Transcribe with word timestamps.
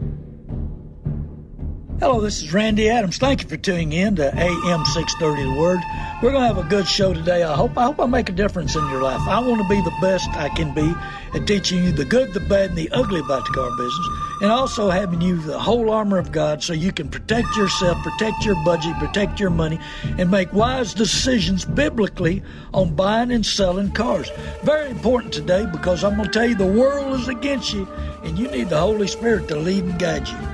you. 0.00 0.23
Hello, 2.00 2.20
this 2.20 2.42
is 2.42 2.52
Randy 2.52 2.90
Adams. 2.90 3.18
Thank 3.18 3.42
you 3.42 3.48
for 3.48 3.56
tuning 3.56 3.92
in 3.92 4.16
to 4.16 4.26
AM 4.26 4.84
630 4.84 5.44
The 5.44 5.60
Word. 5.60 5.78
We're 6.20 6.32
going 6.32 6.42
to 6.42 6.54
have 6.54 6.58
a 6.58 6.68
good 6.68 6.88
show 6.88 7.14
today. 7.14 7.44
I 7.44 7.54
hope 7.54 7.78
I 7.78 7.84
hope 7.84 8.00
I 8.00 8.06
make 8.06 8.28
a 8.28 8.32
difference 8.32 8.74
in 8.74 8.84
your 8.90 9.00
life. 9.00 9.20
I 9.28 9.38
want 9.38 9.62
to 9.62 9.68
be 9.68 9.80
the 9.80 9.96
best 10.00 10.28
I 10.30 10.48
can 10.48 10.74
be 10.74 10.92
at 11.34 11.46
teaching 11.46 11.84
you 11.84 11.92
the 11.92 12.04
good, 12.04 12.34
the 12.34 12.40
bad, 12.40 12.70
and 12.70 12.78
the 12.78 12.90
ugly 12.90 13.20
about 13.20 13.46
the 13.46 13.52
car 13.52 13.70
business, 13.76 14.08
and 14.42 14.50
also 14.50 14.90
having 14.90 15.20
you 15.20 15.36
the 15.36 15.56
whole 15.56 15.88
armor 15.88 16.18
of 16.18 16.32
God 16.32 16.64
so 16.64 16.72
you 16.72 16.90
can 16.90 17.08
protect 17.08 17.46
yourself, 17.56 17.96
protect 18.02 18.44
your 18.44 18.56
budget, 18.64 18.98
protect 18.98 19.38
your 19.38 19.50
money, 19.50 19.78
and 20.18 20.32
make 20.32 20.52
wise 20.52 20.94
decisions 20.94 21.64
biblically 21.64 22.42
on 22.74 22.96
buying 22.96 23.30
and 23.30 23.46
selling 23.46 23.92
cars. 23.92 24.30
Very 24.64 24.90
important 24.90 25.32
today 25.32 25.64
because 25.70 26.02
I'm 26.02 26.16
going 26.16 26.28
to 26.28 26.32
tell 26.32 26.48
you 26.48 26.56
the 26.56 26.66
world 26.66 27.20
is 27.20 27.28
against 27.28 27.72
you, 27.72 27.86
and 28.24 28.36
you 28.36 28.50
need 28.50 28.68
the 28.68 28.80
Holy 28.80 29.06
Spirit 29.06 29.46
to 29.46 29.56
lead 29.56 29.84
and 29.84 29.98
guide 29.98 30.26
you. 30.26 30.53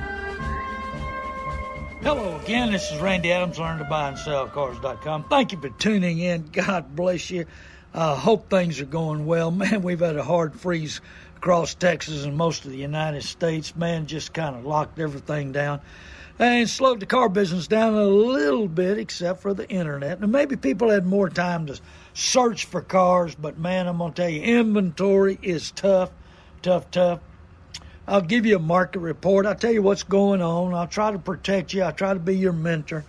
Hello 2.03 2.35
again. 2.39 2.71
This 2.71 2.91
is 2.91 2.99
Randy 2.99 3.31
Adams, 3.31 3.59
learn 3.59 3.77
to 3.77 3.83
buy 3.83 4.07
and 4.07 4.17
sell 4.17 4.47
cars.com. 4.47 5.25
Thank 5.25 5.51
you 5.51 5.61
for 5.61 5.69
tuning 5.69 6.17
in. 6.17 6.49
God 6.51 6.95
bless 6.95 7.29
you. 7.29 7.45
I 7.93 7.99
uh, 7.99 8.15
hope 8.15 8.49
things 8.49 8.81
are 8.81 8.85
going 8.85 9.27
well. 9.27 9.51
Man, 9.51 9.83
we've 9.83 9.99
had 9.99 10.15
a 10.15 10.23
hard 10.23 10.59
freeze 10.59 10.99
across 11.37 11.75
Texas 11.75 12.25
and 12.25 12.35
most 12.35 12.65
of 12.65 12.71
the 12.71 12.77
United 12.77 13.21
States. 13.21 13.75
Man, 13.75 14.07
just 14.07 14.33
kind 14.33 14.55
of 14.55 14.65
locked 14.65 14.97
everything 14.97 15.51
down 15.51 15.79
and 16.39 16.67
slowed 16.67 17.01
the 17.01 17.05
car 17.05 17.29
business 17.29 17.67
down 17.67 17.93
a 17.93 18.03
little 18.03 18.67
bit, 18.67 18.97
except 18.97 19.43
for 19.43 19.53
the 19.53 19.69
internet. 19.69 20.17
And 20.21 20.31
maybe 20.31 20.55
people 20.55 20.89
had 20.89 21.05
more 21.05 21.29
time 21.29 21.67
to 21.67 21.79
search 22.15 22.65
for 22.65 22.81
cars, 22.81 23.35
but 23.35 23.59
man, 23.59 23.87
I'm 23.87 23.99
going 23.99 24.13
to 24.13 24.21
tell 24.23 24.29
you, 24.29 24.41
inventory 24.41 25.37
is 25.43 25.69
tough, 25.69 26.09
tough, 26.63 26.89
tough. 26.89 27.19
I'll 28.11 28.19
give 28.19 28.45
you 28.45 28.57
a 28.57 28.59
market 28.59 28.99
report. 28.99 29.45
I'll 29.45 29.55
tell 29.55 29.71
you 29.71 29.81
what's 29.81 30.03
going 30.03 30.41
on. 30.41 30.73
I'll 30.73 30.85
try 30.85 31.11
to 31.11 31.17
protect 31.17 31.73
you. 31.73 31.83
I'll 31.83 31.93
try 31.93 32.13
to 32.13 32.19
be 32.19 32.35
your 32.35 32.51
mentor. 32.51 33.05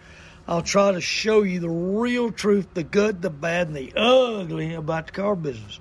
I'll 0.47 0.62
try 0.62 0.92
to 0.92 1.00
show 1.00 1.42
you 1.42 1.59
the 1.59 1.69
real 1.69 2.31
truth, 2.31 2.69
the 2.72 2.84
good, 2.84 3.20
the 3.20 3.28
bad, 3.28 3.67
and 3.67 3.75
the 3.75 3.92
ugly 3.97 4.75
about 4.75 5.06
the 5.06 5.12
car 5.12 5.34
business. 5.34 5.81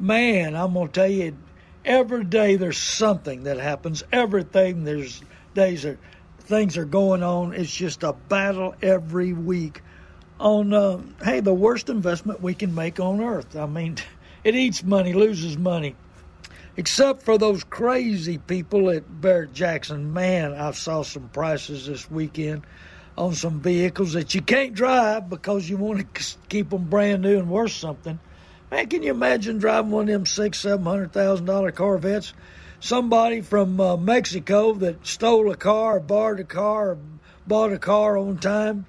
Man, 0.00 0.56
I'm 0.56 0.72
going 0.72 0.88
to 0.88 0.92
tell 0.92 1.08
you, 1.08 1.36
every 1.84 2.24
day 2.24 2.56
there's 2.56 2.76
something 2.76 3.44
that 3.44 3.58
happens. 3.58 4.02
Everything 4.10 4.82
there's 4.82 5.22
days 5.54 5.84
that 5.84 5.98
things 6.40 6.76
are 6.76 6.84
going 6.84 7.22
on. 7.22 7.52
It's 7.52 7.72
just 7.72 8.02
a 8.02 8.14
battle 8.14 8.74
every 8.82 9.32
week 9.32 9.80
on, 10.40 10.74
uh, 10.74 11.00
hey, 11.22 11.38
the 11.38 11.54
worst 11.54 11.88
investment 11.88 12.42
we 12.42 12.54
can 12.54 12.74
make 12.74 12.98
on 12.98 13.20
earth. 13.20 13.54
I 13.54 13.66
mean, 13.66 13.98
it 14.42 14.56
eats 14.56 14.82
money, 14.82 15.12
loses 15.12 15.56
money 15.56 15.94
except 16.76 17.22
for 17.22 17.38
those 17.38 17.64
crazy 17.64 18.38
people 18.38 18.90
at 18.90 19.20
Barrett 19.20 19.52
Jackson. 19.52 20.12
Man, 20.12 20.52
I 20.52 20.72
saw 20.72 21.02
some 21.02 21.28
prices 21.30 21.86
this 21.86 22.10
weekend 22.10 22.62
on 23.16 23.34
some 23.34 23.60
vehicles 23.60 24.12
that 24.12 24.34
you 24.34 24.42
can't 24.42 24.74
drive 24.74 25.30
because 25.30 25.68
you 25.68 25.76
want 25.76 26.14
to 26.14 26.36
keep 26.48 26.70
them 26.70 26.84
brand 26.84 27.22
new 27.22 27.38
and 27.38 27.48
worth 27.48 27.72
something. 27.72 28.18
Man, 28.70 28.88
can 28.88 29.02
you 29.02 29.10
imagine 29.10 29.58
driving 29.58 29.90
one 29.90 30.08
of 30.08 30.12
them 30.12 30.26
six, 30.26 30.60
seven 30.60 30.84
hundred 30.84 31.12
thousand 31.12 31.46
dollar 31.46 31.72
Corvettes? 31.72 32.32
Somebody 32.80 33.40
from 33.40 33.80
uh, 33.80 33.96
Mexico 33.96 34.74
that 34.74 35.06
stole 35.06 35.50
a 35.50 35.56
car, 35.56 35.96
or 35.96 36.00
borrowed 36.00 36.40
a 36.40 36.44
car, 36.44 36.90
or 36.90 36.98
bought 37.46 37.72
a 37.72 37.78
car 37.78 38.18
on 38.18 38.36
time, 38.38 38.84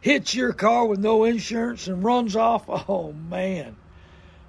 hits 0.00 0.34
your 0.34 0.52
car 0.52 0.86
with 0.86 0.98
no 0.98 1.24
insurance 1.24 1.86
and 1.86 2.02
runs 2.02 2.34
off. 2.34 2.64
Oh 2.88 3.12
man, 3.12 3.76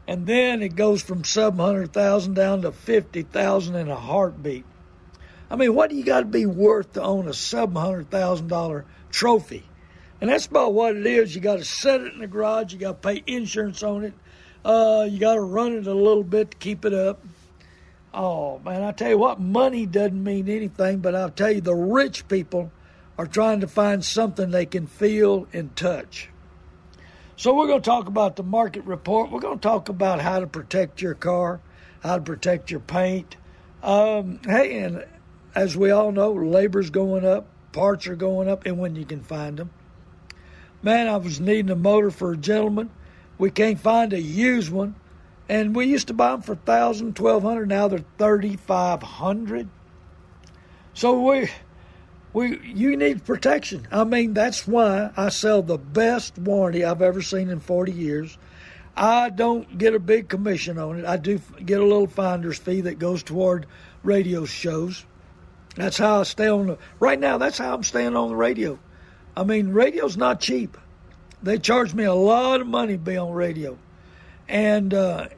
and 0.08 0.28
then 0.28 0.62
it 0.62 0.76
goes 0.76 1.02
from 1.02 1.24
700,000 1.24 2.34
down 2.34 2.62
to 2.62 2.72
50,000 2.72 3.76
in 3.76 3.90
a 3.90 3.96
heartbeat. 3.96 4.66
I 5.50 5.56
mean, 5.56 5.74
what 5.74 5.90
do 5.90 5.96
you 5.96 6.04
got 6.04 6.22
to 6.22 6.26
be 6.26 6.46
worth 6.46 6.94
to 6.94 7.02
own 7.02 7.28
a 7.28 7.32
$700,000 7.32 8.84
trophy? 9.12 9.64
And 10.22 10.30
that's 10.30 10.46
about 10.46 10.74
what 10.74 10.96
it 10.96 11.06
is. 11.06 11.36
You 11.36 11.42
got 11.42 11.58
to 11.58 11.66
set 11.66 12.02
it 12.02 12.14
in 12.14 12.20
the 12.20 12.28
garage. 12.28 12.74
You 12.74 12.80
got 12.80 13.02
to 13.02 13.08
pay 13.08 13.24
insurance 13.28 13.84
on 13.84 14.04
it. 14.06 14.14
Uh, 14.64 15.08
you 15.10 15.20
got 15.20 15.36
to 15.36 15.42
run 15.42 15.74
it 15.74 15.88
a 15.88 15.94
little 15.94 16.24
bit 16.24 16.52
to 16.52 16.58
keep 16.58 16.86
it 16.86 16.94
up. 16.94 17.24
Oh 18.14 18.60
man, 18.60 18.82
I 18.82 18.94
tell 18.94 19.10
you 19.10 19.18
what, 19.18 19.42
money 19.42 19.86
doesn't 19.86 20.24
mean 20.24 20.48
anything, 20.48 21.00
but 21.00 21.16
I'll 21.16 21.30
tell 21.30 21.52
you, 21.52 21.60
the 21.60 21.76
rich 21.76 22.30
people 22.30 22.72
are 23.18 23.28
trying 23.28 23.60
to 23.60 23.68
find 23.68 24.06
something 24.06 24.52
they 24.52 24.66
can 24.66 24.88
feel 24.88 25.48
and 25.52 25.76
touch. 25.76 26.30
So 27.38 27.54
we're 27.54 27.68
going 27.68 27.82
to 27.82 27.90
talk 27.90 28.08
about 28.08 28.38
the 28.38 28.44
market 28.44 28.86
report. 28.86 29.30
We're 29.30 29.42
going 29.42 29.60
to 29.60 29.62
talk 29.62 29.90
about 29.90 30.22
how 30.22 30.40
to 30.40 30.48
protect 30.48 31.02
your 31.02 31.16
car, 31.16 31.60
how 32.02 32.16
to 32.16 32.22
protect 32.22 32.72
your 32.72 32.80
paint. 32.80 33.36
Um, 33.84 34.40
hey, 34.46 34.80
and 34.80 35.06
as 35.54 35.76
we 35.76 35.92
all 35.92 36.14
know, 36.14 36.32
labor's 36.32 36.90
going 36.90 37.26
up, 37.26 37.46
parts 37.74 38.08
are 38.08 38.16
going 38.16 38.48
up, 38.48 38.66
and 38.66 38.78
when 38.80 38.96
you 38.96 39.06
can 39.06 39.22
find 39.22 39.58
them. 39.58 39.70
Man, 40.82 41.10
I 41.10 41.18
was 41.18 41.42
needing 41.42 41.72
a 41.72 41.76
motor 41.76 42.10
for 42.10 42.32
a 42.32 42.38
gentleman. 42.38 42.90
We 43.38 43.52
can't 43.52 43.80
find 43.80 44.14
a 44.14 44.22
used 44.22 44.72
one, 44.72 44.96
and 45.50 45.76
we 45.76 45.88
used 45.88 46.08
to 46.08 46.14
buy 46.14 46.32
them 46.32 46.42
for 46.42 46.56
thousand, 46.56 47.18
twelve 47.18 47.44
hundred. 47.44 47.68
Now 47.68 47.90
they're 47.90 48.06
thirty 48.18 48.56
five 48.56 49.04
hundred. 49.04 49.68
So 50.94 51.22
we 51.22 51.50
we 52.36 52.60
you 52.66 52.98
need 52.98 53.24
protection. 53.24 53.88
I 53.94 54.04
mean, 54.04 54.34
that's 54.34 54.68
why 54.68 55.10
I 55.16 55.30
sell 55.30 55.62
the 55.62 55.78
best 55.78 56.38
warranty 56.38 56.84
I've 56.84 57.02
ever 57.02 57.22
seen 57.22 57.50
in 57.50 57.62
40 57.62 57.94
years. 57.94 58.38
I 58.98 59.30
don't 59.30 59.78
get 59.78 59.96
a 59.96 60.00
big 60.00 60.28
commission 60.28 60.78
on 60.78 61.00
it. 61.00 61.06
I 61.06 61.16
do 61.16 61.40
get 61.66 61.80
a 61.80 61.86
little 61.86 62.08
finder's 62.08 62.58
fee 62.58 62.82
that 62.82 63.00
goes 63.00 63.24
toward 63.24 63.68
radio 64.04 64.44
shows. 64.44 65.06
That's 65.76 65.98
how 65.98 66.20
I 66.20 66.24
stay 66.24 66.50
on 66.50 66.68
the 66.68 66.78
right 67.00 67.20
now. 67.20 67.38
That's 67.38 67.58
how 67.58 67.74
I'm 67.74 67.84
staying 67.84 68.18
on 68.18 68.30
the 68.30 68.36
radio. 68.36 68.80
I 69.38 69.46
mean, 69.46 69.70
radio's 69.70 70.18
not 70.18 70.42
cheap. 70.42 70.78
They 71.42 71.58
charge 71.58 71.94
me 71.94 72.04
a 72.04 72.14
lot 72.14 72.60
of 72.60 72.68
money 72.68 72.94
to 72.94 73.00
be 73.00 73.16
on 73.16 73.32
radio, 73.32 73.78
and 74.50 74.94
uh, 74.94 75.30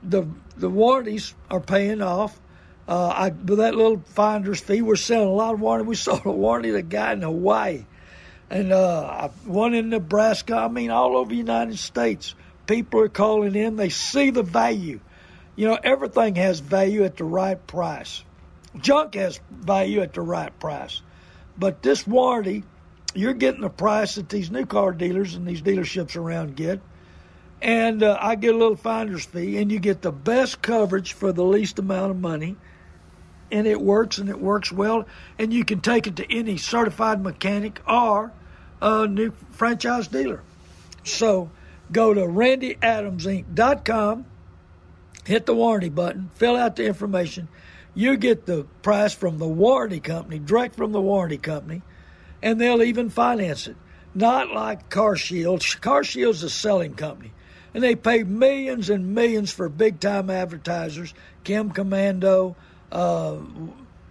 the 0.00 0.28
the 0.56 0.70
warranties 0.70 1.34
are 1.50 1.60
paying 1.60 2.02
off. 2.02 2.40
Uh, 2.88 3.08
I, 3.08 3.30
that 3.30 3.74
little 3.74 3.98
finder's 3.98 4.60
fee, 4.60 4.80
we're 4.80 4.94
selling 4.94 5.28
a 5.28 5.32
lot 5.32 5.54
of 5.54 5.60
warranty. 5.60 5.88
We 5.88 5.96
sold 5.96 6.24
a 6.24 6.30
warranty 6.30 6.70
to 6.70 6.76
a 6.76 6.82
guy 6.82 7.12
in 7.12 7.22
Hawaii, 7.22 7.84
and 8.48 8.72
uh, 8.72 9.28
one 9.44 9.74
in 9.74 9.88
Nebraska. 9.88 10.56
I 10.56 10.68
mean, 10.68 10.90
all 10.90 11.16
over 11.16 11.30
the 11.30 11.36
United 11.36 11.78
States, 11.78 12.34
people 12.66 13.00
are 13.00 13.08
calling 13.08 13.56
in. 13.56 13.76
They 13.76 13.88
see 13.88 14.30
the 14.30 14.44
value. 14.44 15.00
You 15.56 15.68
know, 15.68 15.78
everything 15.82 16.36
has 16.36 16.60
value 16.60 17.04
at 17.04 17.16
the 17.16 17.24
right 17.24 17.64
price. 17.66 18.22
Junk 18.78 19.14
has 19.14 19.40
value 19.50 20.00
at 20.02 20.12
the 20.12 20.20
right 20.20 20.56
price, 20.60 21.00
but 21.58 21.82
this 21.82 22.06
warranty, 22.06 22.62
you're 23.14 23.32
getting 23.32 23.62
the 23.62 23.70
price 23.70 24.16
that 24.16 24.28
these 24.28 24.50
new 24.50 24.66
car 24.66 24.92
dealers 24.92 25.34
and 25.34 25.46
these 25.46 25.62
dealerships 25.62 26.14
around 26.14 26.56
get. 26.56 26.80
And 27.62 28.02
uh, 28.02 28.18
I 28.20 28.34
get 28.34 28.54
a 28.54 28.58
little 28.58 28.76
finder's 28.76 29.24
fee, 29.24 29.56
and 29.56 29.72
you 29.72 29.78
get 29.78 30.02
the 30.02 30.12
best 30.12 30.60
coverage 30.60 31.14
for 31.14 31.32
the 31.32 31.42
least 31.42 31.78
amount 31.78 32.10
of 32.10 32.20
money 32.20 32.56
and 33.50 33.66
it 33.66 33.80
works 33.80 34.18
and 34.18 34.28
it 34.28 34.40
works 34.40 34.72
well. 34.72 35.06
And 35.38 35.52
you 35.52 35.64
can 35.64 35.80
take 35.80 36.06
it 36.06 36.16
to 36.16 36.32
any 36.32 36.56
certified 36.56 37.22
mechanic 37.22 37.80
or 37.88 38.32
a 38.80 39.06
new 39.06 39.32
franchise 39.52 40.08
dealer. 40.08 40.42
So 41.04 41.50
go 41.92 42.14
to 42.14 42.22
randyadamsinc.com, 42.22 44.26
hit 45.24 45.46
the 45.46 45.54
warranty 45.54 45.88
button, 45.88 46.30
fill 46.34 46.56
out 46.56 46.76
the 46.76 46.86
information. 46.86 47.48
You 47.94 48.16
get 48.16 48.46
the 48.46 48.66
price 48.82 49.14
from 49.14 49.38
the 49.38 49.46
warranty 49.46 50.00
company, 50.00 50.38
direct 50.38 50.76
from 50.76 50.92
the 50.92 51.00
warranty 51.00 51.38
company, 51.38 51.82
and 52.42 52.60
they'll 52.60 52.82
even 52.82 53.08
finance 53.08 53.68
it. 53.68 53.76
Not 54.14 54.50
like 54.50 54.90
Car 54.90 55.16
Shield. 55.16 55.64
Car 55.80 56.04
Shield's 56.04 56.42
a 56.42 56.50
selling 56.50 56.94
company, 56.94 57.32
and 57.72 57.82
they 57.82 57.94
pay 57.94 58.22
millions 58.22 58.90
and 58.90 59.14
millions 59.14 59.50
for 59.50 59.68
big 59.68 60.00
time 60.00 60.30
advertisers, 60.30 61.14
Kim 61.44 61.72
Komando, 61.72 62.54
uh, 62.92 63.36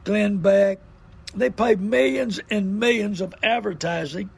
Glenn 0.03 0.37
Beck. 0.37 0.79
They 1.35 1.49
pay 1.49 1.75
millions 1.75 2.39
and 2.49 2.79
millions 2.79 3.19
of 3.19 3.33
advertising, 3.43 4.29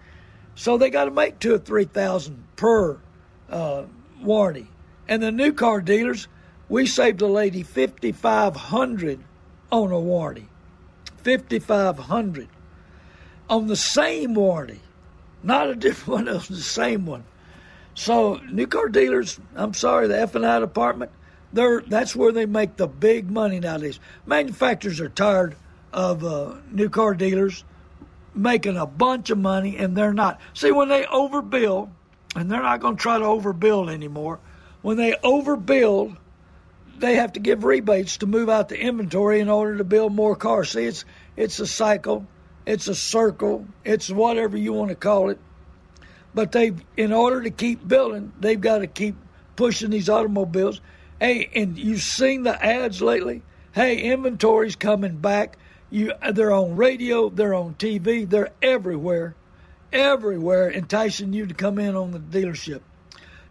so 0.55 0.77
they 0.77 0.89
got 0.89 1.05
to 1.05 1.11
make 1.11 1.39
two 1.39 1.55
or 1.55 1.59
three 1.59 1.85
thousand 1.85 2.43
per 2.55 2.97
uh, 3.49 3.83
warranty. 4.21 4.67
And 5.07 5.21
the 5.21 5.31
new 5.31 5.53
car 5.53 5.79
dealers, 5.79 6.27
we 6.69 6.87
saved 6.87 7.21
a 7.21 7.27
lady 7.27 7.63
fifty 7.63 8.11
five 8.11 8.55
hundred 8.55 9.19
on 9.71 9.91
a 9.91 9.99
warranty. 9.99 10.47
5500 11.27 12.47
on 13.49 13.67
the 13.67 13.75
same 13.75 14.33
warranty, 14.33 14.79
not 15.43 15.69
a 15.69 15.75
different 15.75 16.25
one, 16.27 16.33
was 16.33 16.47
the 16.47 16.55
same 16.55 17.05
one. 17.05 17.25
So 17.95 18.35
new 18.49 18.65
car 18.65 18.87
dealers, 18.87 19.37
I'm 19.55 19.73
sorry, 19.73 20.07
the 20.07 20.17
F 20.19 20.35
and 20.35 20.45
I 20.45 20.59
department, 20.59 21.11
they're 21.53 21.81
that's 21.81 22.15
where 22.15 22.31
they 22.31 22.45
make 22.45 22.77
the 22.77 22.87
big 22.87 23.29
money 23.29 23.59
nowadays. 23.59 23.99
Manufacturers 24.25 24.99
are 24.99 25.09
tired 25.09 25.55
of 25.93 26.23
uh, 26.23 26.55
new 26.71 26.89
car 26.89 27.13
dealers 27.13 27.63
making 28.37 28.77
a 28.77 28.85
bunch 28.85 29.29
of 29.29 29.37
money, 29.37 29.77
and 29.77 29.97
they're 29.97 30.13
not. 30.13 30.39
See, 30.53 30.71
when 30.71 30.89
they 30.89 31.03
overbill, 31.03 31.89
and 32.35 32.51
they're 32.51 32.61
not 32.61 32.79
going 32.79 32.95
to 32.95 33.01
try 33.01 33.17
to 33.17 33.25
overbill 33.25 33.91
anymore. 33.91 34.39
When 34.81 34.97
they 34.97 35.13
overbuild, 35.23 36.17
they 36.99 37.15
have 37.15 37.33
to 37.33 37.39
give 37.39 37.63
rebates 37.63 38.17
to 38.17 38.27
move 38.27 38.49
out 38.49 38.69
the 38.69 38.79
inventory 38.79 39.39
in 39.39 39.49
order 39.49 39.77
to 39.77 39.83
build 39.83 40.13
more 40.13 40.35
cars. 40.35 40.69
See, 40.71 40.85
it's 40.85 41.05
it's 41.35 41.59
a 41.59 41.67
cycle, 41.67 42.27
it's 42.65 42.87
a 42.87 42.95
circle, 42.95 43.65
it's 43.83 44.09
whatever 44.09 44.57
you 44.57 44.73
want 44.73 44.89
to 44.89 44.95
call 44.95 45.29
it. 45.29 45.39
But 46.33 46.51
they, 46.51 46.73
in 46.95 47.13
order 47.13 47.41
to 47.41 47.49
keep 47.49 47.87
building, 47.87 48.31
they've 48.39 48.61
got 48.61 48.79
to 48.79 48.87
keep 48.87 49.15
pushing 49.55 49.89
these 49.89 50.09
automobiles. 50.09 50.81
Hey, 51.19 51.49
and 51.55 51.77
you've 51.77 52.01
seen 52.01 52.43
the 52.43 52.63
ads 52.63 53.01
lately. 53.01 53.41
Hey, 53.73 54.01
inventory's 54.01 54.75
coming 54.75 55.17
back. 55.17 55.57
You, 55.89 56.13
they're 56.31 56.51
on 56.51 56.75
radio, 56.75 57.29
they're 57.29 57.53
on 57.53 57.75
TV, 57.75 58.29
they're 58.29 58.51
everywhere, 58.61 59.35
everywhere, 59.91 60.69
enticing 60.69 61.33
you 61.33 61.45
to 61.45 61.53
come 61.53 61.79
in 61.79 61.95
on 61.95 62.11
the 62.11 62.19
dealership. 62.19 62.81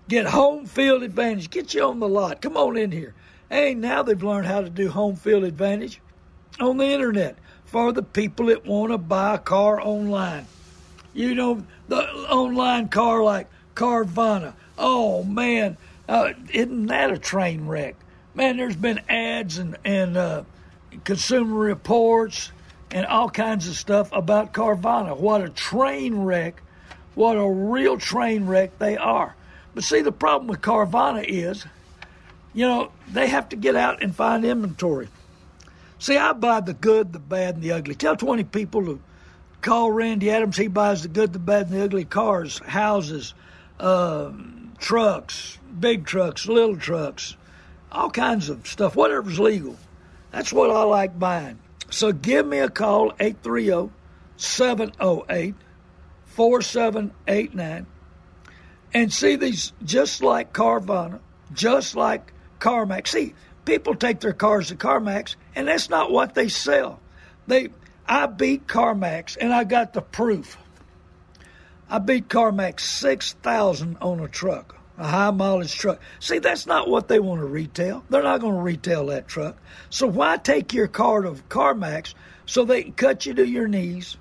Get 0.09 0.27
home 0.27 0.67
field 0.67 1.03
advantage. 1.03 1.51
Get 1.51 1.75
you 1.75 1.83
on 1.83 1.99
the 1.99 2.09
lot. 2.09 2.41
Come 2.41 2.57
on 2.57 2.77
in 2.77 2.93
here. 2.93 3.15
Hey, 3.51 3.75
now 3.75 4.03
they've 4.03 4.23
learned 4.23 4.47
how 4.47 4.61
to 4.61 4.71
do 4.71 4.89
home 4.89 5.17
field 5.17 5.43
advantage 5.43 6.01
on 6.61 6.77
the 6.77 6.87
internet 6.87 7.37
for 7.65 7.93
the 7.93 8.03
people 8.03 8.47
that 8.47 8.65
want 8.65 8.93
to 8.93 8.99
buy 8.99 9.35
a 9.35 9.39
car 9.39 9.81
online. 9.81 10.47
You 11.13 11.35
know, 11.35 11.67
the 11.89 12.05
online 12.31 12.89
car 12.89 13.25
like 13.25 13.49
Carvana. 13.75 14.55
Oh 14.79 15.25
man, 15.25 15.77
uh, 16.09 16.33
isn't 16.53 16.87
that 16.87 17.11
a 17.11 17.19
train 17.19 17.67
wreck? 17.67 17.97
Man, 18.35 18.57
there's 18.57 18.77
been 18.77 19.01
ads 19.09 19.59
and 19.59 19.77
and 19.85 20.17
uh, 20.17 20.45
consumer 21.05 21.57
reports 21.57 22.53
and 22.91 23.07
all 23.07 23.29
kinds 23.29 23.69
of 23.69 23.77
stuff 23.77 24.11
about 24.13 24.53
Carvana. 24.53 25.17
What 25.17 25.43
a 25.43 25.49
train 25.49 26.15
wreck! 26.15 26.63
What 27.15 27.37
a 27.37 27.49
real 27.49 27.99
train 27.99 28.47
wreck 28.47 28.79
they 28.79 28.97
are. 28.97 29.35
But 29.75 29.85
see, 29.85 30.03
the 30.03 30.13
problem 30.13 30.49
with 30.49 30.61
Carvana 30.61 31.25
is, 31.27 31.65
you 32.55 32.67
know, 32.67 32.93
they 33.11 33.27
have 33.27 33.49
to 33.51 33.57
get 33.57 33.75
out 33.75 34.03
and 34.03 34.15
find 34.15 34.45
inventory. 34.45 35.09
See, 35.99 36.17
I 36.17 36.33
buy 36.35 36.61
the 36.61 36.75
good, 36.75 37.13
the 37.13 37.19
bad, 37.19 37.55
and 37.55 37.65
the 37.65 37.73
ugly. 37.73 37.95
Tell 37.95 38.17
20 38.17 38.45
people 38.45 38.85
to 38.85 39.01
call 39.63 39.91
Randy 39.91 40.31
Adams. 40.31 40.57
He 40.57 40.69
buys 40.69 41.03
the 41.03 41.09
good, 41.09 41.33
the 41.33 41.39
bad, 41.39 41.67
and 41.67 41.75
the 41.75 41.85
ugly 41.85 42.05
cars, 42.05 42.59
houses, 42.59 43.35
uh, 43.81 44.31
trucks, 44.79 45.59
big 45.79 46.07
trucks, 46.07 46.47
little 46.47 46.77
trucks, 46.77 47.37
all 47.91 48.11
kinds 48.11 48.49
of 48.49 48.67
stuff, 48.67 48.97
whatever's 48.97 49.39
legal. 49.39 49.77
That's 50.31 50.53
what 50.53 50.71
I 50.71 50.83
like 50.83 51.19
buying. 51.19 51.59
So 51.91 52.13
give 52.13 52.47
me 52.47 52.59
a 52.59 52.69
call, 52.69 53.13
830 53.21 53.91
708 54.37 55.55
4789. 56.27 57.87
And 58.95 59.13
see 59.13 59.37
these 59.37 59.73
just 59.85 60.23
like 60.23 60.53
Carvana, 60.53 61.21
just 61.53 61.97
like 61.97 62.33
CarMax. 62.61 63.09
See, 63.09 63.35
people 63.65 63.95
take 63.95 64.21
their 64.21 64.33
cars 64.33 64.69
to 64.69 64.77
CarMax, 64.77 65.37
and 65.55 65.69
that's 65.69 65.91
not 65.91 66.11
what 66.11 66.35
they 66.35 66.49
sell. 66.49 67.01
They 67.47 67.71
I 68.09 68.27
beat 68.27 68.67
CarMax, 68.67 69.37
and 69.41 69.53
I 69.53 69.65
got 69.65 69.93
the 69.93 70.01
proof. 70.01 70.57
I 71.89 71.99
beat 71.99 72.29
CarMax 72.29 72.81
6000 72.81 73.99
on 74.01 74.19
a 74.19 74.27
truck, 74.27 74.77
a 74.99 75.07
high 75.07 75.31
mileage 75.31 75.75
truck. 75.75 76.01
See, 76.19 76.41
that's 76.41 76.67
not 76.67 76.89
what 76.89 77.07
they 77.07 77.21
want 77.21 77.41
to 77.41 77.47
retail. 77.47 78.05
They're 78.11 78.25
not 78.25 78.41
going 78.41 78.55
to 78.55 78.61
retail 78.61 79.07
that 79.07 79.29
truck. 79.29 79.57
So 79.89 80.09
why 80.09 80.37
take 80.37 80.75
your 80.75 80.89
car 80.89 81.23
to 81.23 81.33
CarMax 81.49 82.15
so 82.45 82.65
they 82.65 82.83
can 82.83 82.93
cut 82.93 83.25
you 83.25 83.35
to 83.35 83.47
your 83.47 83.69
knees 83.69 84.17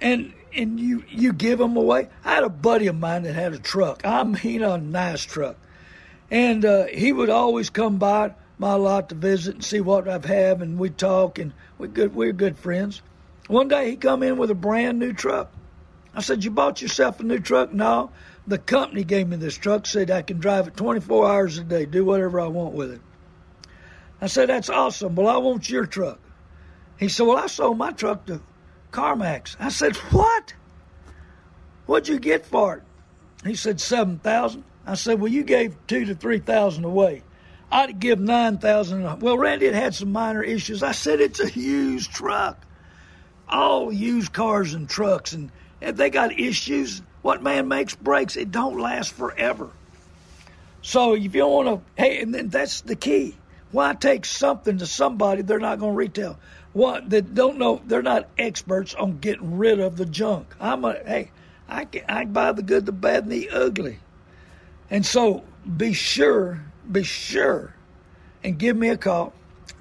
and 0.00 0.32
and 0.52 0.80
you 0.80 1.04
you 1.08 1.32
give 1.32 1.60
them 1.60 1.76
away? 1.76 2.08
I 2.24 2.34
had 2.34 2.44
a 2.44 2.48
buddy 2.48 2.88
of 2.88 2.96
mine 2.96 3.22
that 3.22 3.34
had 3.34 3.52
a 3.52 3.58
truck. 3.58 4.04
I 4.04 4.24
mean 4.24 4.62
a 4.62 4.76
nice 4.76 5.24
truck. 5.24 5.56
And 6.32 6.64
uh, 6.64 6.86
he 6.86 7.12
would 7.12 7.30
always 7.30 7.70
come 7.70 7.98
by 7.98 8.34
my 8.58 8.74
lot 8.74 9.10
to 9.10 9.14
visit 9.14 9.54
and 9.54 9.64
see 9.64 9.80
what 9.80 10.08
I 10.08 10.12
have, 10.12 10.24
had 10.24 10.60
and 10.62 10.78
we 10.78 10.90
talk, 10.90 11.38
and 11.38 11.52
we 11.78 11.86
good 11.86 12.12
we're 12.12 12.32
good 12.32 12.58
friends. 12.58 13.02
One 13.46 13.68
day 13.68 13.90
he 13.90 13.96
come 13.96 14.24
in 14.24 14.36
with 14.36 14.50
a 14.50 14.54
brand 14.54 14.98
new 14.98 15.12
truck. 15.12 15.52
I 16.16 16.22
said, 16.22 16.42
"You 16.42 16.50
bought 16.50 16.80
yourself 16.80 17.20
a 17.20 17.22
new 17.22 17.38
truck?" 17.38 17.74
No, 17.74 18.10
the 18.46 18.56
company 18.56 19.04
gave 19.04 19.28
me 19.28 19.36
this 19.36 19.56
truck. 19.56 19.86
Said 19.86 20.10
I 20.10 20.22
can 20.22 20.38
drive 20.38 20.66
it 20.66 20.76
24 20.76 21.30
hours 21.30 21.58
a 21.58 21.64
day, 21.64 21.84
do 21.84 22.06
whatever 22.06 22.40
I 22.40 22.46
want 22.46 22.74
with 22.74 22.90
it. 22.90 23.00
I 24.20 24.26
said, 24.26 24.48
"That's 24.48 24.70
awesome." 24.70 25.14
Well, 25.14 25.28
I 25.28 25.36
want 25.36 25.68
your 25.68 25.84
truck. 25.84 26.18
He 26.98 27.08
said, 27.08 27.26
"Well, 27.26 27.36
I 27.36 27.46
sold 27.48 27.76
my 27.76 27.92
truck 27.92 28.24
to 28.26 28.40
CarMax." 28.92 29.56
I 29.60 29.68
said, 29.68 29.94
"What? 30.10 30.54
What'd 31.84 32.08
you 32.08 32.18
get 32.18 32.46
for 32.46 32.76
it?" 32.76 32.82
He 33.46 33.54
said, 33.54 33.80
7000 33.80 34.64
I 34.86 34.94
said, 34.94 35.20
"Well, 35.20 35.30
you 35.30 35.42
gave 35.42 35.76
two 35.86 36.06
to 36.06 36.14
three 36.14 36.38
thousand 36.38 36.84
away." 36.84 37.24
I'd 37.70 37.98
give 37.98 38.20
nine 38.20 38.58
thousand. 38.58 39.20
Well, 39.20 39.36
Randy 39.36 39.66
had 39.66 39.74
had 39.74 39.94
some 39.94 40.12
minor 40.12 40.42
issues. 40.42 40.82
I 40.82 40.92
said 40.92 41.20
it's 41.20 41.40
a 41.40 41.50
used 41.50 42.10
truck. 42.12 42.64
All 43.48 43.92
used 43.92 44.32
cars 44.32 44.72
and 44.72 44.88
trucks, 44.88 45.32
and 45.32 45.50
if 45.86 45.96
they 45.96 46.10
got 46.10 46.38
issues, 46.38 47.02
what 47.22 47.42
man 47.42 47.68
makes 47.68 47.94
breaks. 47.94 48.36
It 48.36 48.50
don't 48.50 48.78
last 48.78 49.12
forever. 49.12 49.70
So 50.82 51.14
if 51.14 51.34
you 51.34 51.46
want 51.46 51.68
to, 51.68 52.02
hey, 52.02 52.20
and 52.20 52.34
then 52.34 52.48
that's 52.48 52.82
the 52.82 52.96
key. 52.96 53.36
Why 53.72 53.94
take 53.94 54.24
something 54.24 54.78
to 54.78 54.86
somebody 54.86 55.42
they're 55.42 55.58
not 55.58 55.78
going 55.78 55.92
to 55.92 55.96
retail? 55.96 56.38
What 56.72 57.10
that 57.10 57.34
don't 57.34 57.58
know, 57.58 57.80
they're 57.86 58.02
not 58.02 58.28
experts 58.38 58.94
on 58.94 59.18
getting 59.18 59.58
rid 59.58 59.80
of 59.80 59.96
the 59.96 60.06
junk. 60.06 60.54
I'm 60.60 60.84
a 60.84 60.92
hey, 60.92 61.30
I 61.68 61.86
can, 61.86 62.04
I 62.08 62.24
buy 62.26 62.52
the 62.52 62.62
good, 62.62 62.86
the 62.86 62.92
bad, 62.92 63.24
and 63.24 63.32
the 63.32 63.50
ugly. 63.50 63.98
And 64.90 65.04
so 65.04 65.42
be 65.76 65.92
sure 65.94 66.60
be 66.90 67.02
sure 67.02 67.74
and 68.44 68.58
give 68.58 68.76
me 68.76 68.88
a 68.88 68.96
call. 68.96 69.32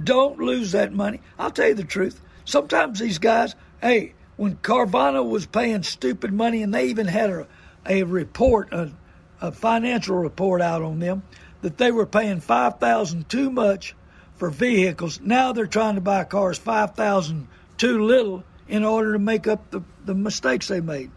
Don't 0.03 0.39
lose 0.39 0.71
that 0.71 0.93
money. 0.93 1.21
I'll 1.37 1.51
tell 1.51 1.67
you 1.67 1.75
the 1.75 1.83
truth. 1.83 2.19
Sometimes 2.43 2.99
these 2.99 3.19
guys, 3.19 3.55
hey, 3.81 4.13
when 4.37 4.57
Carvana 4.57 5.27
was 5.27 5.45
paying 5.45 5.83
stupid 5.83 6.33
money 6.33 6.61
and 6.61 6.73
they 6.73 6.87
even 6.87 7.07
had 7.07 7.29
a, 7.29 7.47
a 7.87 8.03
report, 8.03 8.71
a, 8.73 8.91
a 9.41 9.51
financial 9.51 10.17
report 10.17 10.61
out 10.61 10.81
on 10.81 10.99
them, 10.99 11.23
that 11.61 11.77
they 11.77 11.91
were 11.91 12.05
paying 12.05 12.39
5000 12.39 13.29
too 13.29 13.49
much 13.49 13.95
for 14.35 14.49
vehicles. 14.49 15.19
Now 15.21 15.53
they're 15.53 15.65
trying 15.65 15.95
to 15.95 16.01
buy 16.01 16.23
cars 16.25 16.57
5000 16.57 17.47
too 17.77 18.03
little 18.03 18.43
in 18.67 18.83
order 18.83 19.13
to 19.13 19.19
make 19.19 19.47
up 19.47 19.71
the, 19.71 19.81
the 20.05 20.15
mistakes 20.15 20.67
they 20.67 20.81
made. 20.81 21.11